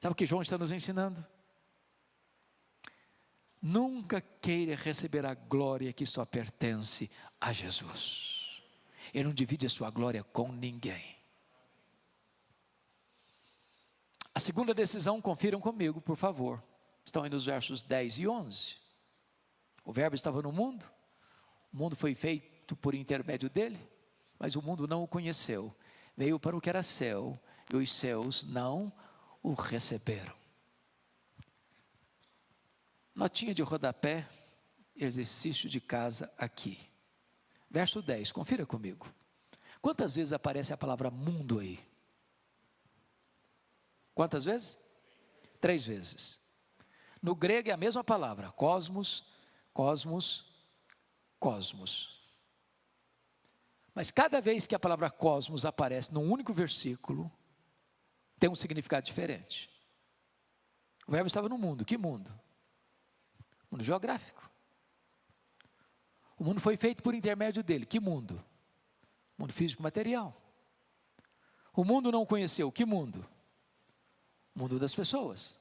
[0.00, 1.24] Sabe o que João está nos ensinando?
[3.60, 7.08] Nunca queira receber a glória que só pertence
[7.40, 8.60] a Jesus.
[9.14, 11.16] Ele não divide a sua glória com ninguém.
[14.34, 16.60] A segunda decisão, confiram comigo, por favor.
[17.04, 18.81] Estão aí nos versos 10 e 11.
[19.84, 20.84] O Verbo estava no mundo,
[21.72, 23.78] o mundo foi feito por intermédio dele,
[24.38, 25.74] mas o mundo não o conheceu.
[26.16, 27.38] Veio para o que era céu,
[27.72, 28.92] e os céus não
[29.42, 30.34] o receberam.
[33.14, 34.28] Notinha de rodapé,
[34.94, 36.78] exercício de casa aqui.
[37.70, 39.12] Verso 10, confira comigo.
[39.80, 41.78] Quantas vezes aparece a palavra mundo aí?
[44.14, 44.78] Quantas vezes?
[45.60, 46.38] Três vezes.
[47.20, 49.24] No grego é a mesma palavra, cosmos,
[49.72, 50.44] Cosmos,
[51.38, 52.20] cosmos.
[53.94, 57.30] Mas cada vez que a palavra cosmos aparece num único versículo,
[58.38, 59.70] tem um significado diferente.
[61.06, 62.32] O verbo estava no mundo, que mundo?
[63.70, 64.50] Mundo geográfico.
[66.38, 68.42] O mundo foi feito por intermédio dele, que mundo?
[69.38, 70.36] Mundo físico material.
[71.74, 73.26] O mundo não conheceu, que mundo?
[74.54, 75.56] Mundo das pessoas.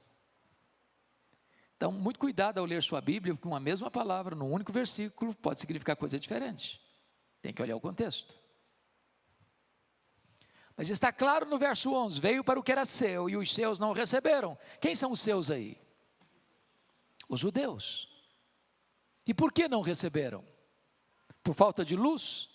[1.81, 5.59] Então, muito cuidado ao ler sua Bíblia, porque uma mesma palavra, num único versículo, pode
[5.59, 6.79] significar coisa diferente.
[7.41, 8.35] Tem que olhar o contexto.
[10.77, 13.79] Mas está claro no verso 11: veio para o que era seu e os seus
[13.79, 14.55] não receberam.
[14.79, 15.75] Quem são os seus aí?
[17.27, 18.07] Os judeus.
[19.25, 20.45] E por que não receberam?
[21.41, 22.47] Por falta de luz?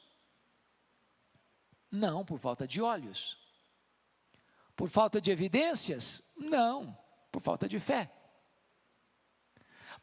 [1.90, 3.36] Não, por falta de olhos.
[4.76, 6.22] Por falta de evidências?
[6.36, 6.96] Não,
[7.32, 8.12] por falta de fé.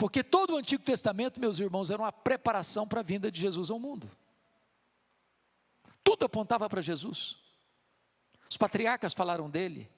[0.04, 3.72] Porque todo o Antigo Testamento, meus irmãos, era uma preparação para a vinda de Jesus
[3.72, 4.12] ao mundo.
[6.04, 7.38] Tudo apontava para Jesus.
[8.50, 9.90] Os patriarcas falaram dele,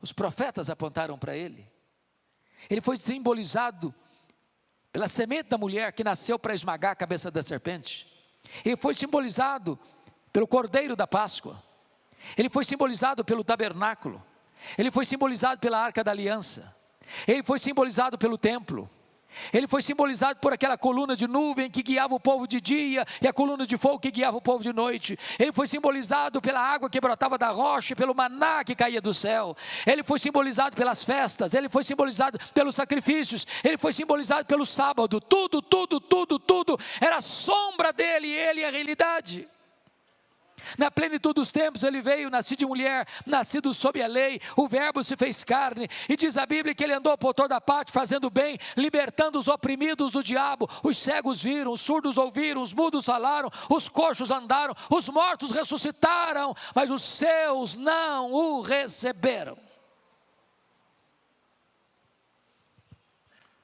[0.00, 1.68] os profetas apontaram para ele.
[2.70, 3.92] Ele foi simbolizado
[4.92, 8.06] pela semente da mulher que nasceu para esmagar a cabeça da serpente.
[8.64, 9.76] Ele foi simbolizado
[10.32, 11.60] pelo cordeiro da Páscoa.
[12.38, 14.24] Ele foi simbolizado pelo tabernáculo.
[14.78, 16.72] Ele foi simbolizado pela arca da aliança.
[17.26, 18.88] Ele foi simbolizado pelo templo.
[19.52, 23.28] Ele foi simbolizado por aquela coluna de nuvem que guiava o povo de dia e
[23.28, 25.18] a coluna de fogo que guiava o povo de noite.
[25.38, 29.56] Ele foi simbolizado pela água que brotava da rocha, pelo maná que caía do céu.
[29.86, 35.20] Ele foi simbolizado pelas festas, ele foi simbolizado pelos sacrifícios, ele foi simbolizado pelo sábado.
[35.20, 39.48] Tudo, tudo, tudo, tudo era sombra dele e ele é a realidade.
[40.78, 45.02] Na plenitude dos tempos ele veio, nascido de mulher, nascido sob a lei, o Verbo
[45.02, 48.58] se fez carne, e diz a Bíblia que ele andou por toda parte fazendo bem,
[48.76, 50.68] libertando os oprimidos do diabo.
[50.82, 56.54] Os cegos viram, os surdos ouviram, os mudos falaram, os coxos andaram, os mortos ressuscitaram,
[56.74, 59.58] mas os seus não o receberam.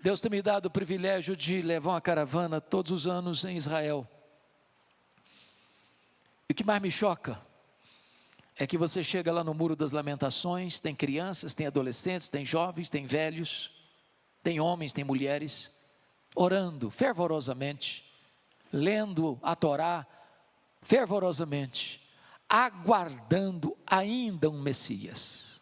[0.03, 4.07] Deus tem me dado o privilégio de levar uma caravana todos os anos em Israel.
[6.49, 7.41] E o que mais me choca
[8.57, 12.91] é que você chega lá no Muro das Lamentações, tem crianças, tem adolescentes, tem jovens,
[12.91, 13.71] tem velhos,
[14.43, 15.71] tem homens, tem mulheres,
[16.35, 18.05] orando fervorosamente,
[18.73, 20.07] lendo a Torá
[20.83, 22.01] fervorosamente,
[22.49, 25.61] aguardando ainda um Messias,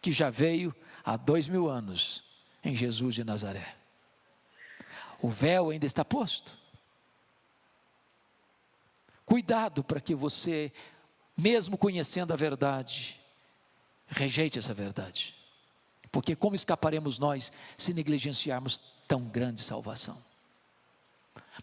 [0.00, 2.24] que já veio há dois mil anos
[2.62, 3.76] em Jesus de Nazaré.
[5.22, 6.59] O véu ainda está posto.
[9.30, 10.72] Cuidado para que você,
[11.36, 13.20] mesmo conhecendo a verdade,
[14.08, 15.36] rejeite essa verdade.
[16.10, 20.20] Porque como escaparemos nós se negligenciarmos tão grande salvação?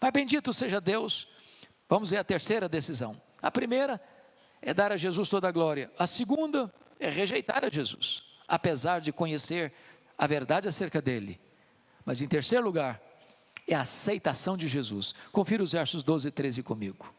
[0.00, 1.28] Mas bendito seja Deus.
[1.90, 3.20] Vamos ver a terceira decisão.
[3.42, 4.00] A primeira
[4.62, 5.92] é dar a Jesus toda a glória.
[5.98, 9.74] A segunda é rejeitar a Jesus, apesar de conhecer
[10.16, 11.38] a verdade acerca dele.
[12.02, 12.98] Mas em terceiro lugar,
[13.66, 15.14] é a aceitação de Jesus.
[15.30, 17.17] Confira os versos 12 e 13 comigo.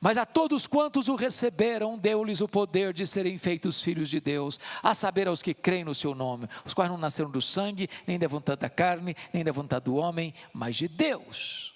[0.00, 4.58] Mas a todos quantos o receberam, deu-lhes o poder de serem feitos filhos de Deus,
[4.82, 8.18] a saber aos que creem no seu nome, os quais não nasceram do sangue, nem
[8.18, 11.74] da vontade da carne, nem da vontade do homem, mas de Deus.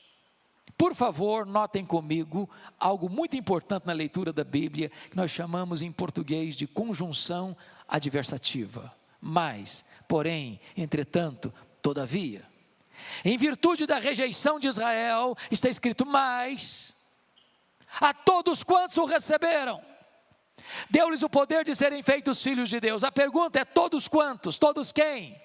[0.76, 2.48] Por favor, notem comigo
[2.80, 7.54] algo muito importante na leitura da Bíblia, que nós chamamos em português de conjunção
[7.86, 8.92] adversativa.
[9.20, 12.42] Mas, porém, entretanto, todavia.
[13.22, 16.94] Em virtude da rejeição de Israel, está escrito mais
[18.00, 19.80] a todos quantos o receberam.
[20.90, 23.04] Deu-lhes o poder de serem feitos filhos de Deus.
[23.04, 24.58] A pergunta é: todos quantos?
[24.58, 25.43] Todos quem?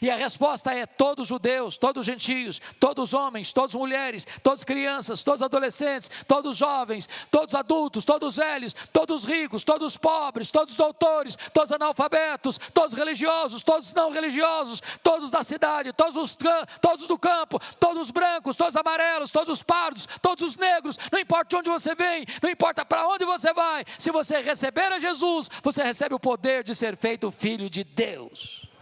[0.00, 5.42] E a resposta é: todos judeus, todos gentios, todos homens, todas mulheres, todas crianças, todos
[5.42, 12.58] adolescentes, todos jovens, todos adultos, todos velhos, todos ricos, todos pobres, todos doutores, todos analfabetos,
[12.72, 16.36] todos religiosos, todos não religiosos, todos da cidade, todos, os,
[16.80, 21.56] todos do campo, todos brancos, todos amarelos, todos pardos, todos os negros, não importa de
[21.56, 25.82] onde você vem, não importa para onde você vai, se você receber a Jesus, você
[25.82, 28.73] recebe o poder de ser feito filho de Deus.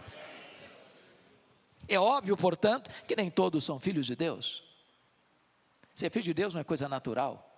[1.87, 4.63] É óbvio, portanto, que nem todos são filhos de Deus.
[5.93, 7.49] Ser filho de Deus não é coisa natural.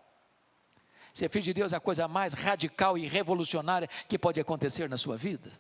[1.14, 4.98] Ser filho de Deus é a coisa mais radical e revolucionária que pode acontecer na
[4.98, 5.52] sua vida.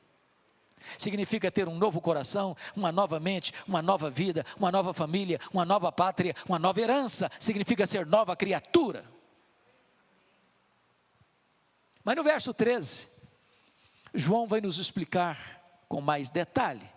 [0.97, 5.65] Significa ter um novo coração, uma nova mente, uma nova vida, uma nova família, uma
[5.65, 7.31] nova pátria, uma nova herança.
[7.39, 9.05] Significa ser nova criatura.
[12.03, 13.07] Mas no verso 13,
[14.13, 16.94] João vai nos explicar com mais detalhe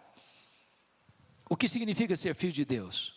[1.48, 3.14] o que significa ser filho de Deus?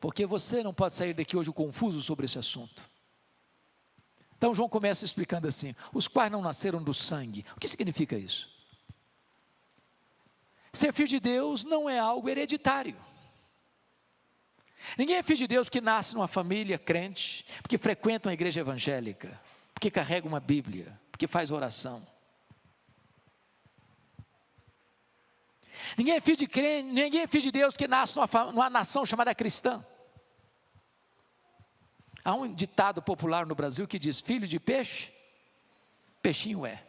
[0.00, 2.82] Porque você não pode sair daqui hoje confuso sobre esse assunto.
[4.36, 7.44] Então João começa explicando assim: os quais não nasceram do sangue.
[7.56, 8.48] O que significa isso?
[10.72, 12.96] Ser filho de Deus não é algo hereditário.
[14.96, 19.38] Ninguém é filho de Deus porque nasce numa família crente, porque frequenta uma igreja evangélica,
[19.74, 22.06] porque carrega uma Bíblia, porque faz oração.
[25.96, 29.04] Ninguém é filho de crente, ninguém é filho de Deus que nasce numa, numa nação
[29.04, 29.84] chamada cristã.
[32.24, 35.12] Há um ditado popular no Brasil que diz: filho de peixe,
[36.22, 36.84] peixinho é.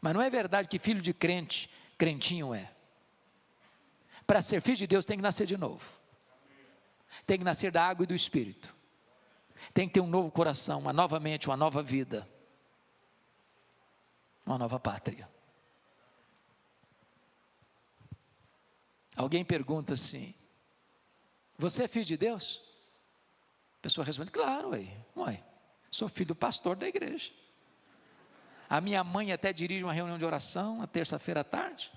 [0.00, 2.70] Mas não é verdade que filho de crente, crentinho é.
[4.26, 5.90] Para ser filho de Deus tem que nascer de novo.
[7.26, 8.74] Tem que nascer da água e do espírito.
[9.72, 12.28] Tem que ter um novo coração, uma nova mente, uma nova vida.
[14.44, 15.28] Uma nova pátria.
[19.16, 20.34] Alguém pergunta assim:
[21.58, 22.62] Você é filho de Deus?
[23.78, 24.86] A pessoa responde: Claro, ué,
[25.16, 25.42] ué,
[25.90, 27.32] sou filho do pastor da igreja.
[28.68, 31.90] A minha mãe até dirige uma reunião de oração na terça-feira à tarde.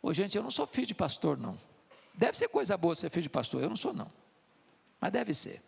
[0.00, 1.58] Ô, gente, eu não sou filho de pastor, não.
[2.14, 4.10] Deve ser coisa boa ser filho de pastor, eu não sou, não.
[5.00, 5.62] Mas deve ser.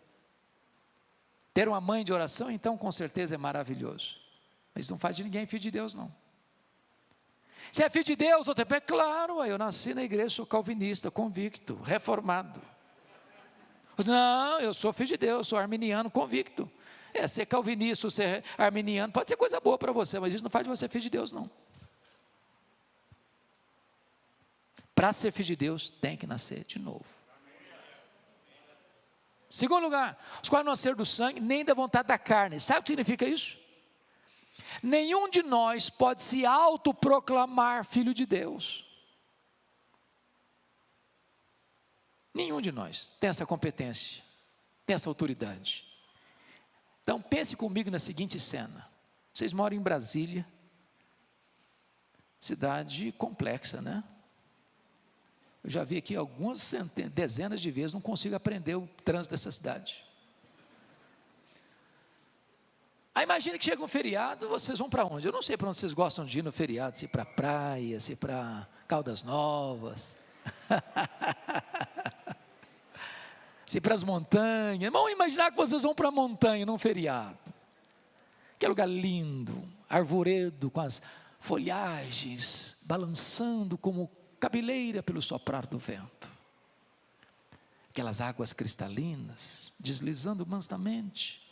[1.53, 4.17] Ter uma mãe de oração, então, com certeza é maravilhoso.
[4.73, 6.13] Mas não faz de ninguém filho de Deus, não.
[7.71, 11.75] Se é filho de Deus, outro é claro, eu nasci na igreja, sou calvinista, convicto,
[11.75, 12.61] reformado.
[14.05, 16.69] Não, eu sou filho de Deus, sou arminiano, convicto.
[17.13, 20.65] É, ser calvinista, ser arminiano, pode ser coisa boa para você, mas isso não faz
[20.65, 21.49] de você filho de Deus, não.
[24.93, 27.05] Para ser filho de Deus, tem que nascer de novo.
[29.49, 32.59] Segundo lugar, os quais não nasceram do sangue, nem da vontade da carne.
[32.59, 33.57] Sabe o que significa isso?
[34.81, 38.85] Nenhum de nós pode se autoproclamar filho de Deus.
[42.33, 44.21] Nenhum de nós tem essa competência,
[44.85, 45.85] tem essa autoridade.
[47.01, 48.89] Então pense comigo na seguinte cena.
[49.33, 50.45] Vocês moram em Brasília,
[52.39, 54.03] cidade complexa, né?
[55.63, 59.49] Eu já vi aqui algumas centenas, dezenas de vezes, não consigo aprender o trânsito dessa
[59.49, 60.04] cidade.
[63.15, 65.25] Aí imagine que chega um feriado, vocês vão para onde?
[65.25, 68.13] Eu não sei para onde vocês gostam de ir no feriado, se para praia, se
[68.13, 70.17] para Caldas Novas,
[73.65, 74.91] se para as montanhas.
[74.91, 77.39] Vamos imaginar que vocês vão para a montanha num feriado.
[78.59, 81.01] Que lugar lindo, arvoredo com as
[81.39, 84.11] folhagens balançando como
[84.41, 86.29] cabeleira pelo soprar do vento.
[87.91, 91.44] Aquelas águas cristalinas deslizando mansamente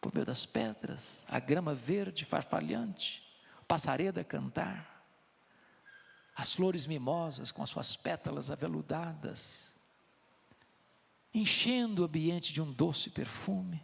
[0.00, 3.22] por meio das pedras, a grama verde farfalhante,
[3.60, 5.04] o passaredo a cantar,
[6.36, 9.72] as flores mimosas com as suas pétalas aveludadas,
[11.34, 13.82] enchendo o ambiente de um doce perfume,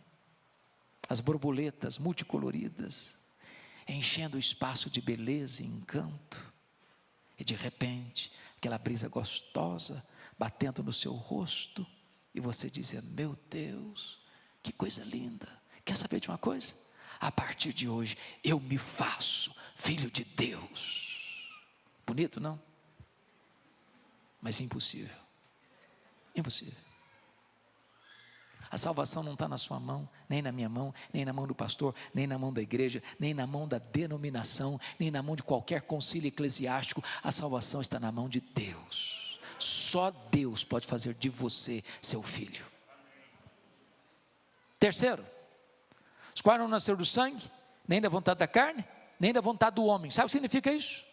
[1.09, 3.19] as borboletas multicoloridas,
[3.87, 6.53] enchendo o espaço de beleza e encanto,
[7.39, 10.07] e de repente, aquela brisa gostosa
[10.39, 11.87] batendo no seu rosto,
[12.35, 14.21] e você dizendo: Meu Deus,
[14.63, 15.64] que coisa linda.
[15.85, 16.75] Quer saber de uma coisa?
[17.21, 21.51] A partir de hoje, eu me faço filho de Deus.
[22.07, 22.61] Bonito, não?
[24.41, 25.17] Mas impossível.
[26.35, 26.85] Impossível.
[28.71, 31.55] A salvação não está na sua mão, nem na minha mão, nem na mão do
[31.55, 35.45] pastor, nem na mão da igreja, nem na mão da denominação, nem na mão de
[35.45, 37.03] qualquer concílio eclesiástico.
[37.23, 39.39] A salvação está na mão de Deus.
[39.61, 42.67] Só Deus pode fazer de você seu filho.
[44.81, 45.25] Terceiro,
[46.35, 47.51] os quais não nasceram do sangue,
[47.87, 48.85] nem da vontade da carne,
[49.19, 50.11] nem da vontade do homem.
[50.11, 51.05] Sabe o que significa isso?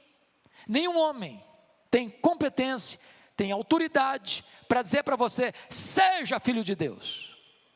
[0.67, 1.43] Nenhum homem
[1.89, 2.99] tem competência,
[3.35, 7.30] tem autoridade para dizer para você: seja filho de Deus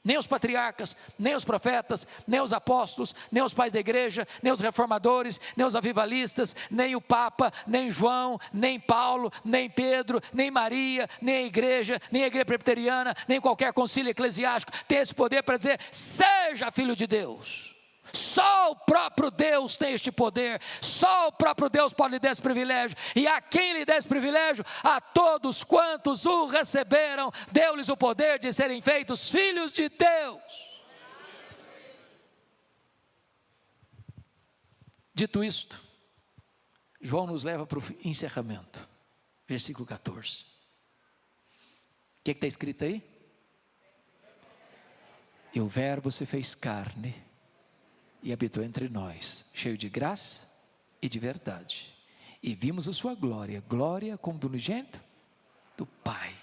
[0.06, 4.54] nem os patriarcas, nem os profetas, nem os apóstolos, nem os pais da igreja, nem
[4.54, 10.52] os reformadores, nem os avivalistas, nem o Papa, nem João, nem Paulo, nem Pedro, nem
[10.52, 15.42] Maria, nem a igreja, nem a igreja presbiteriana, nem qualquer concílio eclesiástico tem esse poder
[15.42, 17.75] para dizer: seja filho de Deus.
[18.14, 22.42] Só o próprio Deus tem este poder, só o próprio Deus pode lhe dar esse
[22.42, 24.66] privilégio, e a quem lhe dá esse privilégio?
[24.84, 30.42] A todos quantos o receberam, deu-lhes o poder de serem feitos filhos de Deus.
[35.14, 35.82] Dito isto,
[37.00, 38.80] João nos leva para o encerramento,
[39.48, 40.44] versículo 14.
[42.20, 43.02] O que está escrito aí?
[45.54, 47.16] E o Verbo se fez carne
[48.26, 50.50] e habitou entre nós, cheio de graça
[51.00, 51.96] e de verdade.
[52.42, 54.50] E vimos a sua glória, glória como do
[55.78, 56.34] do Pai.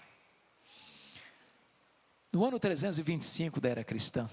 [2.32, 4.30] No ano 325 da era cristã,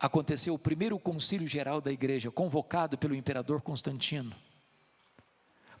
[0.00, 4.34] aconteceu o primeiro concílio geral da igreja, convocado pelo imperador Constantino.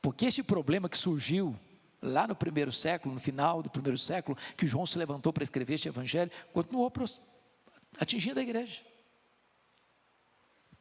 [0.02, 1.58] Porque este problema que surgiu
[2.02, 5.76] lá no primeiro século, no final do primeiro século, que João se levantou para escrever
[5.76, 6.92] este evangelho, continuou
[7.98, 8.91] atingindo a igreja.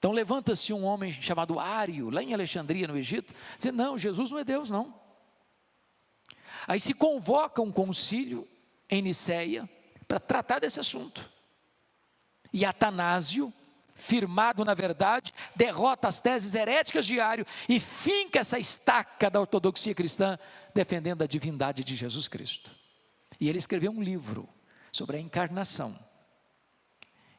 [0.02, 4.40] Então levanta-se um homem chamado Ário, lá em Alexandria, no Egito, dizendo: não, Jesus não
[4.40, 5.00] é Deus, não.
[6.68, 8.48] Aí se convoca um concílio
[8.90, 9.70] em Niceia
[10.08, 11.30] para tratar desse assunto.
[12.52, 13.54] E Atanásio,
[13.94, 20.40] firmado na verdade, derrota as teses heréticas diário e finca essa estaca da ortodoxia cristã,
[20.74, 22.72] defendendo a divindade de Jesus Cristo.
[23.40, 24.50] E ele escreveu um livro
[24.92, 25.96] sobre a encarnação.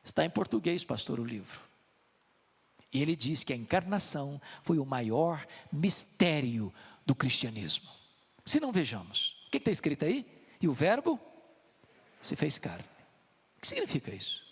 [0.05, 1.72] Está em português, pastor, o livro.
[2.93, 6.73] E ele diz que a encarnação foi o maior mistério
[7.07, 7.89] do cristianismo.
[8.45, 10.27] Se não vejamos, o que está escrito aí?
[10.61, 11.19] E o Verbo
[12.21, 12.85] se fez carne.
[13.57, 14.43] O que significa isso?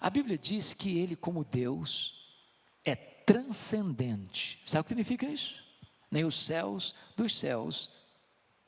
[0.00, 2.14] A Bíblia diz que ele, como Deus,
[2.84, 4.62] é transcendente.
[4.64, 5.62] Sabe o que significa isso?
[6.10, 7.90] Nem os céus dos céus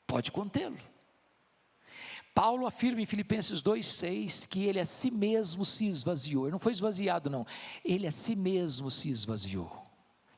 [0.05, 0.77] pode contê-lo.
[2.33, 6.45] Paulo afirma em Filipenses 2,6 que ele a si mesmo se esvaziou.
[6.45, 7.45] Ele não foi esvaziado, não.
[7.85, 9.83] Ele a si mesmo se esvaziou.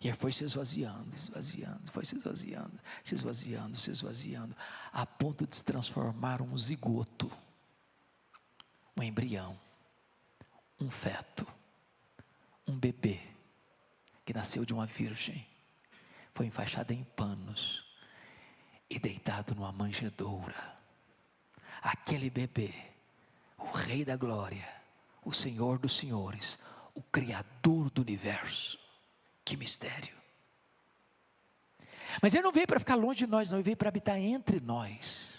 [0.02, 4.56] E aí foi se esvaziando, esvaziando, foi se esvaziando, se esvaziando, se esvaziando,
[4.92, 7.32] a ponto de se transformar um zigoto,
[8.96, 9.58] um embrião,
[10.80, 11.48] um feto,
[12.68, 13.20] um bebê
[14.26, 15.48] que nasceu de uma virgem,
[16.34, 17.84] foi enfaixado em panos
[18.90, 20.75] e deitado numa manjedoura.
[21.86, 22.74] Aquele bebê,
[23.60, 24.68] o Rei da Glória,
[25.24, 26.58] o Senhor dos Senhores,
[26.96, 28.80] o Criador do universo,
[29.46, 30.16] que mistério.
[32.20, 34.60] Mas ele não veio para ficar longe de nós, não, ele veio para habitar entre
[34.60, 35.35] nós.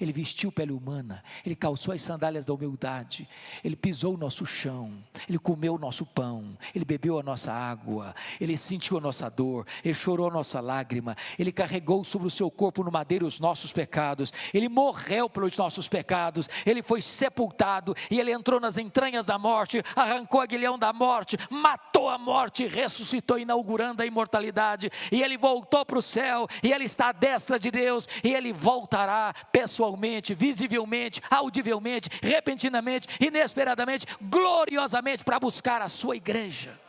[0.00, 3.28] Ele vestiu pele humana, ele calçou as sandálias da humildade,
[3.62, 4.92] ele pisou o nosso chão,
[5.28, 9.66] ele comeu o nosso pão, ele bebeu a nossa água, ele sentiu a nossa dor,
[9.84, 13.72] ele chorou a nossa lágrima, ele carregou sobre o seu corpo no madeiro os nossos
[13.72, 19.38] pecados, ele morreu pelos nossos pecados, ele foi sepultado e ele entrou nas entranhas da
[19.38, 25.36] morte, arrancou a guilhão da morte, matou a morte, ressuscitou, inaugurando a imortalidade, e ele
[25.36, 29.75] voltou para o céu, e ele está à destra de Deus, e ele voltará pessoalmente
[29.76, 36.80] pessoalmente, visivelmente, audivelmente, repentinamente, inesperadamente, gloriosamente para buscar a sua igreja.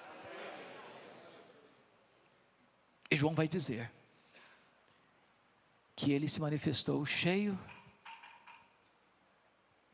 [3.11, 3.91] E João vai dizer
[5.95, 7.59] que ele se manifestou cheio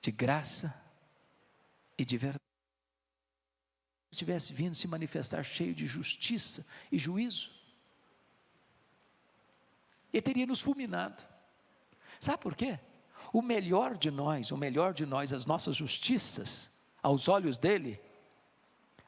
[0.01, 0.73] de graça
[1.97, 2.43] e de verdade.
[4.11, 7.49] Se tivesse vindo se manifestar cheio de justiça e juízo,
[10.11, 11.32] ele teria nos fulminado.
[12.23, 12.79] Sabe por quê?
[13.33, 16.71] O melhor de nós, o melhor de nós, as nossas justiças,
[17.01, 17.99] aos olhos dele,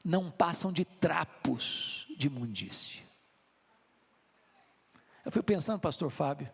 [0.03, 3.01] não passam de trapos de imundície.
[5.24, 6.51] Eu fui pensando, pastor Fábio,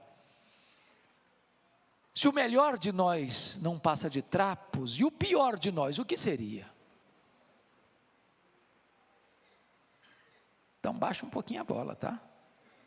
[2.14, 6.06] se o melhor de nós não passa de trapos, e o pior de nós, o
[6.06, 6.70] que seria?
[10.80, 12.22] Então baixa um pouquinho a bola, tá?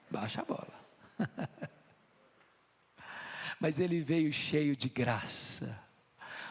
[0.08, 0.74] Baixa a bola.
[3.60, 5.82] mas ele veio cheio de graça.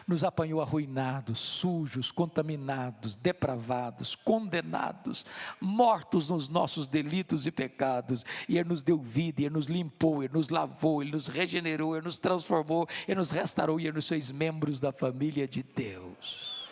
[0.06, 5.24] Nos apanhou arruinados, sujos, contaminados, depravados, condenados,
[5.58, 10.34] mortos nos nossos delitos e pecados, e Ele nos deu vida, Ele nos limpou, Ele
[10.34, 14.30] nos lavou, Ele nos regenerou, Ele nos transformou, Ele nos restaurou e Ele nos fez
[14.30, 16.68] membros da família de Deus.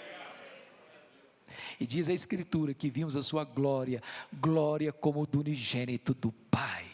[1.80, 4.02] E diz a Escritura que vimos a sua glória,
[4.32, 6.91] glória como do unigênito do Pai.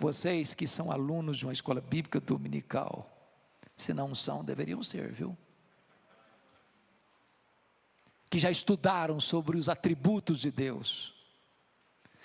[0.00, 3.10] Vocês que são alunos de uma escola bíblica dominical,
[3.76, 5.36] se não são, deveriam ser, viu?
[8.30, 11.12] Que já estudaram sobre os atributos de Deus.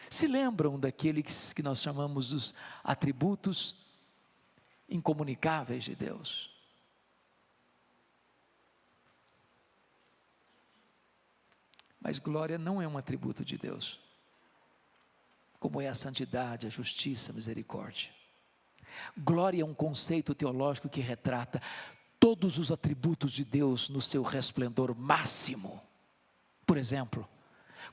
[0.07, 2.53] Se lembram daqueles que nós chamamos os
[2.83, 3.75] atributos
[4.87, 6.51] incomunicáveis de Deus?
[11.99, 13.99] Mas glória não é um atributo de Deus
[15.63, 18.09] como é a santidade, a justiça, a misericórdia.
[19.17, 21.61] Glória é um conceito teológico que retrata
[22.19, 25.81] todos os atributos de Deus no seu resplendor máximo.
[26.65, 27.25] Por exemplo,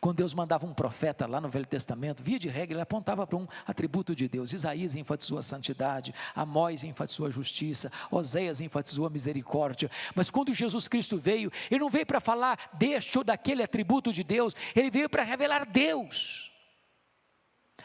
[0.00, 3.36] quando Deus mandava um profeta lá no Velho Testamento, via de regra, ele apontava para
[3.36, 4.52] um atributo de Deus.
[4.52, 9.88] Isaías enfatizou a santidade, Amós enfatizou a justiça, Oséias enfatizou a misericórdia.
[10.12, 14.24] Mas quando Jesus Cristo veio, ele não veio para falar deste ou daquele atributo de
[14.24, 16.49] Deus, ele veio para revelar Deus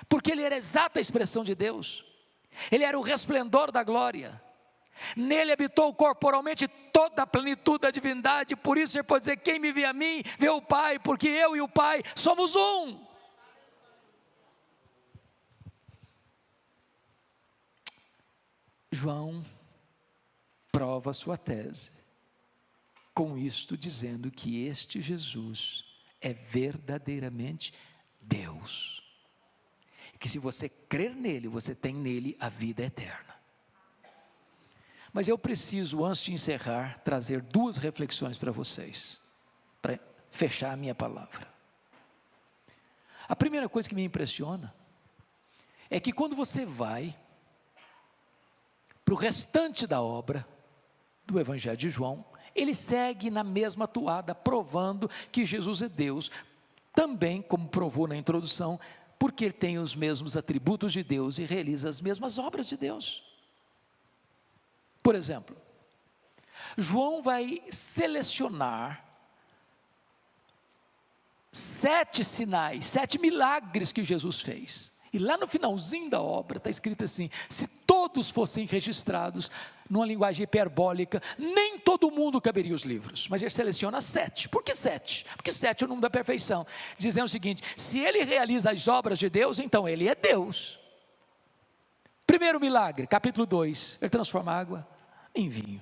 [0.08, 2.06] porque ele era a exata expressão de Deus,
[2.72, 4.41] ele era o resplendor da glória,
[5.16, 9.72] nele habitou corporalmente toda a plenitude da divindade, por isso ele pode dizer: quem me
[9.72, 13.06] vê a mim, vê o Pai, porque eu e o Pai somos um.
[18.91, 19.45] João
[20.72, 21.91] prova sua tese,
[23.14, 25.84] com isto dizendo que este Jesus
[26.22, 27.74] é verdadeiramente
[28.22, 29.05] Deus
[30.26, 33.36] que se você crer nele, você tem nele a vida eterna.
[35.13, 39.21] Mas eu preciso, antes de encerrar, trazer duas reflexões para vocês,
[39.84, 39.99] para
[40.32, 41.47] fechar a minha palavra.
[43.28, 44.73] A primeira coisa que me impressiona
[45.91, 47.15] é que quando você vai
[49.05, 50.43] para o restante da obra
[51.23, 56.32] do Evangelho de João, ele segue na mesma toada, provando que Jesus é Deus,
[56.95, 58.80] também, como provou na introdução,
[59.18, 63.24] porque ele tem os mesmos atributos de Deus e realiza as mesmas obras de Deus.
[65.01, 65.55] Por exemplo,
[66.78, 69.05] João vai selecionar
[71.51, 74.94] sete sinais, sete milagres que Jesus fez.
[75.16, 79.49] E lá no finalzinho da obra está escrito assim: se todos fossem registrados
[79.89, 83.30] numa linguagem hiperbólica, nem todo mundo caberia os livros.
[83.30, 84.49] Mas ele seleciona sete.
[84.49, 85.26] Por que sete?
[85.38, 86.68] Porque sete é o número da perfeição.
[86.97, 90.78] Dizendo o seguinte: se ele realiza as obras de Deus, então ele é Deus.
[92.28, 94.86] Primeiro milagre, capítulo 2, ele transforma água
[95.34, 95.82] em vinho.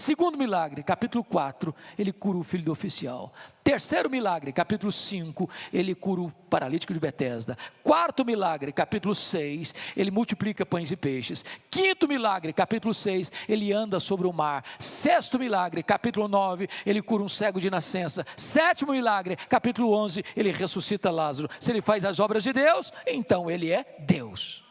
[0.00, 3.34] Segundo milagre, capítulo 4, ele cura o filho do oficial.
[3.62, 7.54] Terceiro milagre, capítulo 5, ele cura o paralítico de Betesda.
[7.84, 11.44] Quarto milagre, capítulo 6, ele multiplica pães e peixes.
[11.70, 14.64] Quinto milagre, capítulo 6, ele anda sobre o mar.
[14.78, 18.24] Sexto milagre, capítulo 9, ele cura um cego de nascença.
[18.38, 21.50] Sétimo milagre, capítulo 11, ele ressuscita Lázaro.
[21.60, 24.69] Se ele faz as obras de Deus, então ele é Deus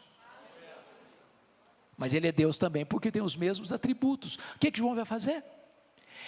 [1.99, 4.35] mas ele é Deus também, porque tem os mesmos atributos.
[4.55, 5.43] O que, que João vai fazer?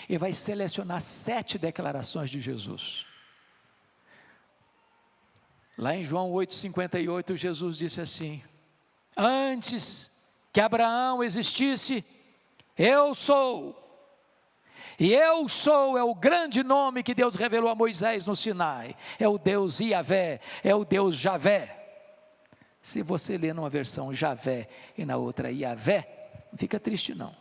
[0.09, 3.05] Ele vai selecionar sete declarações de Jesus.
[5.77, 8.43] Lá em João 8,58, Jesus disse assim:
[9.15, 10.11] Antes
[10.51, 12.03] que Abraão existisse,
[12.77, 13.77] eu sou.
[14.99, 18.93] E eu sou é o grande nome que Deus revelou a Moisés no Sinai.
[19.17, 21.80] É o Deus Iavé, é o Deus Javé.
[22.81, 24.67] Se você lê numa versão Javé
[24.97, 27.35] e na outra Iavé, não fica triste não.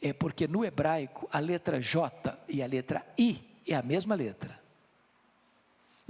[0.00, 4.58] É porque no hebraico a letra J e a letra I é a mesma letra.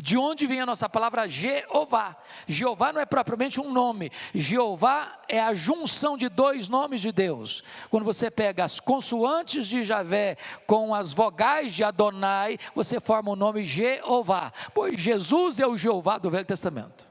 [0.01, 2.17] De onde vem a nossa palavra Jeová?
[2.47, 4.13] Jeová não é propriamente um nome.
[4.33, 7.65] Jeová é a junção de dois nomes de Deus.
[7.91, 10.37] Quando você pega as consoantes de Javé
[10.69, 14.53] com as vogais de Adonai, você forma o nome Jeová.
[14.73, 17.08] Pois Jesus é o Jeová do Velho Testamento.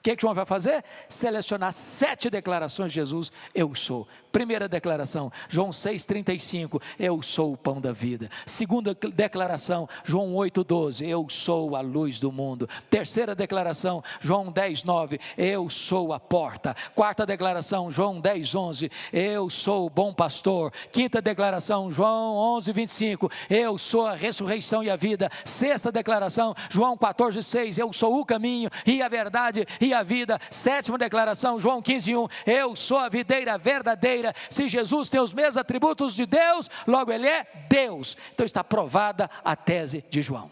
[0.00, 0.82] O que, que João vai fazer?
[1.10, 4.08] Selecionar sete declarações de Jesus, eu sou.
[4.32, 8.30] Primeira declaração, João 6,35, eu sou o pão da vida.
[8.46, 12.68] Segunda declaração, João 8,12, eu sou a luz do mundo.
[12.88, 16.76] Terceira declaração, João 10,9, eu sou a porta.
[16.94, 20.72] Quarta declaração, João 10,11, eu sou o bom pastor.
[20.92, 25.28] Quinta declaração, João 11,25, eu sou a ressurreição e a vida.
[25.44, 30.38] Sexta declaração, João 14,6, eu sou o caminho e a verdade e a vida.
[30.50, 36.14] Sétima declaração, João 15,1, eu sou a videira verdadeira se Jesus tem os mesmos atributos
[36.14, 38.16] de Deus, logo ele é Deus.
[38.32, 40.50] Então está provada a tese de João.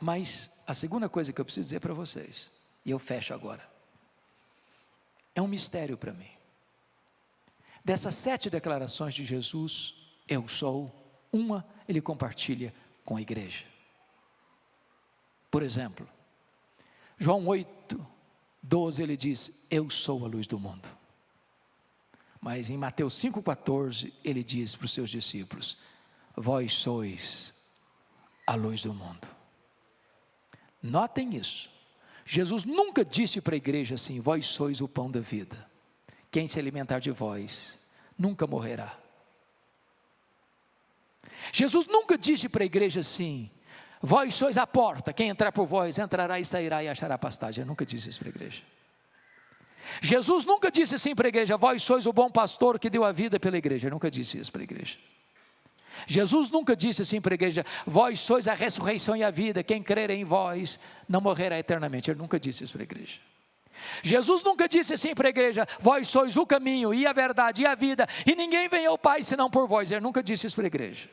[0.00, 2.50] Mas a segunda coisa que eu preciso dizer para vocês,
[2.84, 3.62] e eu fecho agora,
[5.34, 6.30] é um mistério para mim.
[7.84, 9.94] Dessas sete declarações de Jesus,
[10.28, 10.92] eu sou,
[11.32, 13.64] uma ele compartilha com a igreja.
[15.50, 16.08] Por exemplo,
[17.18, 18.06] João 8,
[18.62, 20.88] 12 ele diz: Eu sou a luz do mundo.
[22.40, 25.76] Mas em Mateus 5,14 ele diz para os seus discípulos:
[26.36, 27.54] Vós sois
[28.46, 29.28] a luz do mundo.
[30.82, 31.70] Notem isso.
[32.24, 35.68] Jesus nunca disse para a igreja assim: Vós sois o pão da vida.
[36.30, 37.78] Quem se alimentar de vós
[38.18, 38.98] nunca morrerá.
[41.52, 43.50] Jesus nunca disse para a igreja assim:
[44.02, 47.62] Vós sois a porta, quem entrar por vós entrará e sairá e achará pastagem.
[47.62, 48.62] Eu nunca disse isso para a igreja.
[50.00, 53.12] Jesus nunca disse assim para a igreja: Vós sois o bom pastor que deu a
[53.12, 53.86] vida pela igreja.
[53.86, 54.98] Eu nunca disse isso para a igreja.
[56.06, 59.82] Jesus nunca disse assim para a igreja: Vós sois a ressurreição e a vida, quem
[59.82, 62.10] crer em vós não morrerá eternamente.
[62.10, 63.20] Ele nunca disse isso para a igreja.
[64.02, 67.66] Jesus nunca disse assim para a igreja: Vós sois o caminho e a verdade e
[67.66, 69.90] a vida, e ninguém vem ao Pai senão por vós.
[69.90, 71.08] Ele nunca disse isso para a igreja.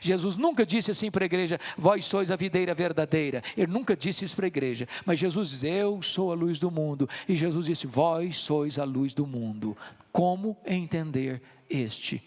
[0.00, 3.42] Jesus nunca disse assim para a igreja: Vós sois a videira verdadeira.
[3.56, 4.88] Ele nunca disse isso para a igreja.
[5.04, 7.08] Mas Jesus diz: Eu sou a luz do mundo.
[7.28, 9.76] E Jesus disse: Vós sois a luz do mundo.
[10.12, 12.22] Como entender este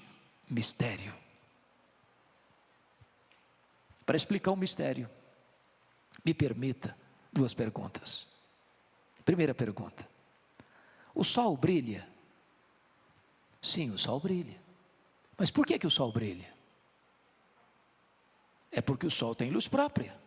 [0.49, 1.13] mistério?
[4.05, 5.09] Para explicar o mistério,
[6.23, 6.95] me permita
[7.31, 8.27] duas perguntas.
[9.23, 10.07] Primeira pergunta:
[11.13, 12.07] O sol brilha?
[13.61, 14.59] Sim, o sol brilha.
[15.37, 16.50] Mas por que, que o sol brilha?
[18.71, 20.17] É porque o sol tem luz própria.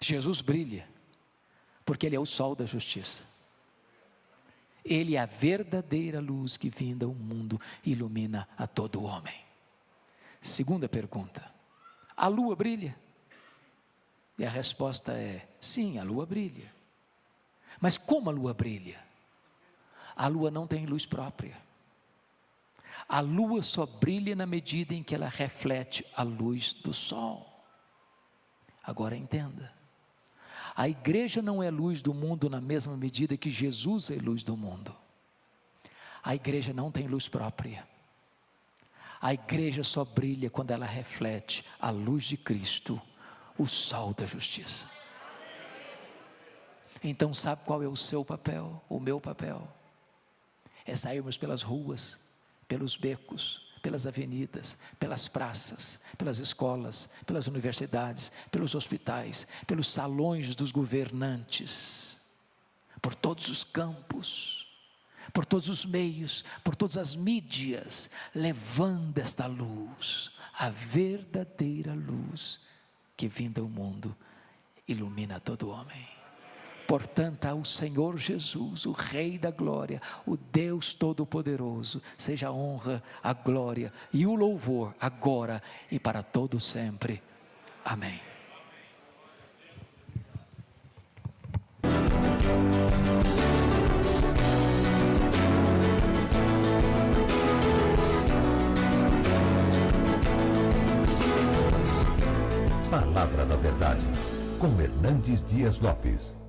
[0.00, 0.88] Jesus brilha,
[1.84, 3.30] porque Ele é o sol da justiça.
[4.84, 9.44] Ele é a verdadeira luz que vinda ao mundo ilumina a todo homem.
[10.40, 11.52] Segunda pergunta:
[12.16, 12.98] a lua brilha?
[14.36, 16.72] E a resposta é: sim, a lua brilha.
[17.80, 19.00] Mas como a lua brilha?
[20.16, 21.56] A lua não tem luz própria.
[23.08, 27.64] A lua só brilha na medida em que ela reflete a luz do sol.
[28.82, 29.72] Agora entenda.
[30.74, 34.56] A igreja não é luz do mundo na mesma medida que Jesus é luz do
[34.56, 34.94] mundo.
[36.22, 37.86] A igreja não tem luz própria.
[39.20, 43.00] A igreja só brilha quando ela reflete a luz de Cristo,
[43.58, 44.88] o sol da justiça.
[47.04, 49.66] Então, sabe qual é o seu papel, o meu papel?
[50.84, 52.18] É sairmos pelas ruas,
[52.72, 60.72] pelos becos, pelas avenidas, pelas praças, pelas escolas, pelas universidades, pelos hospitais, pelos salões dos
[60.72, 62.16] governantes,
[63.02, 64.66] por todos os campos,
[65.34, 72.58] por todos os meios, por todas as mídias, levando esta luz, a verdadeira luz
[73.14, 74.16] que vinda ao mundo
[74.88, 76.21] ilumina todo homem.
[76.92, 83.32] Portanto, ao Senhor Jesus, o Rei da glória, o Deus Todo-Poderoso, seja a honra, a
[83.32, 87.22] glória e o louvor agora e para todo sempre.
[87.82, 88.20] Amém.
[102.90, 104.04] Palavra da Verdade,
[104.58, 106.41] com Hernandes Dias Lopes.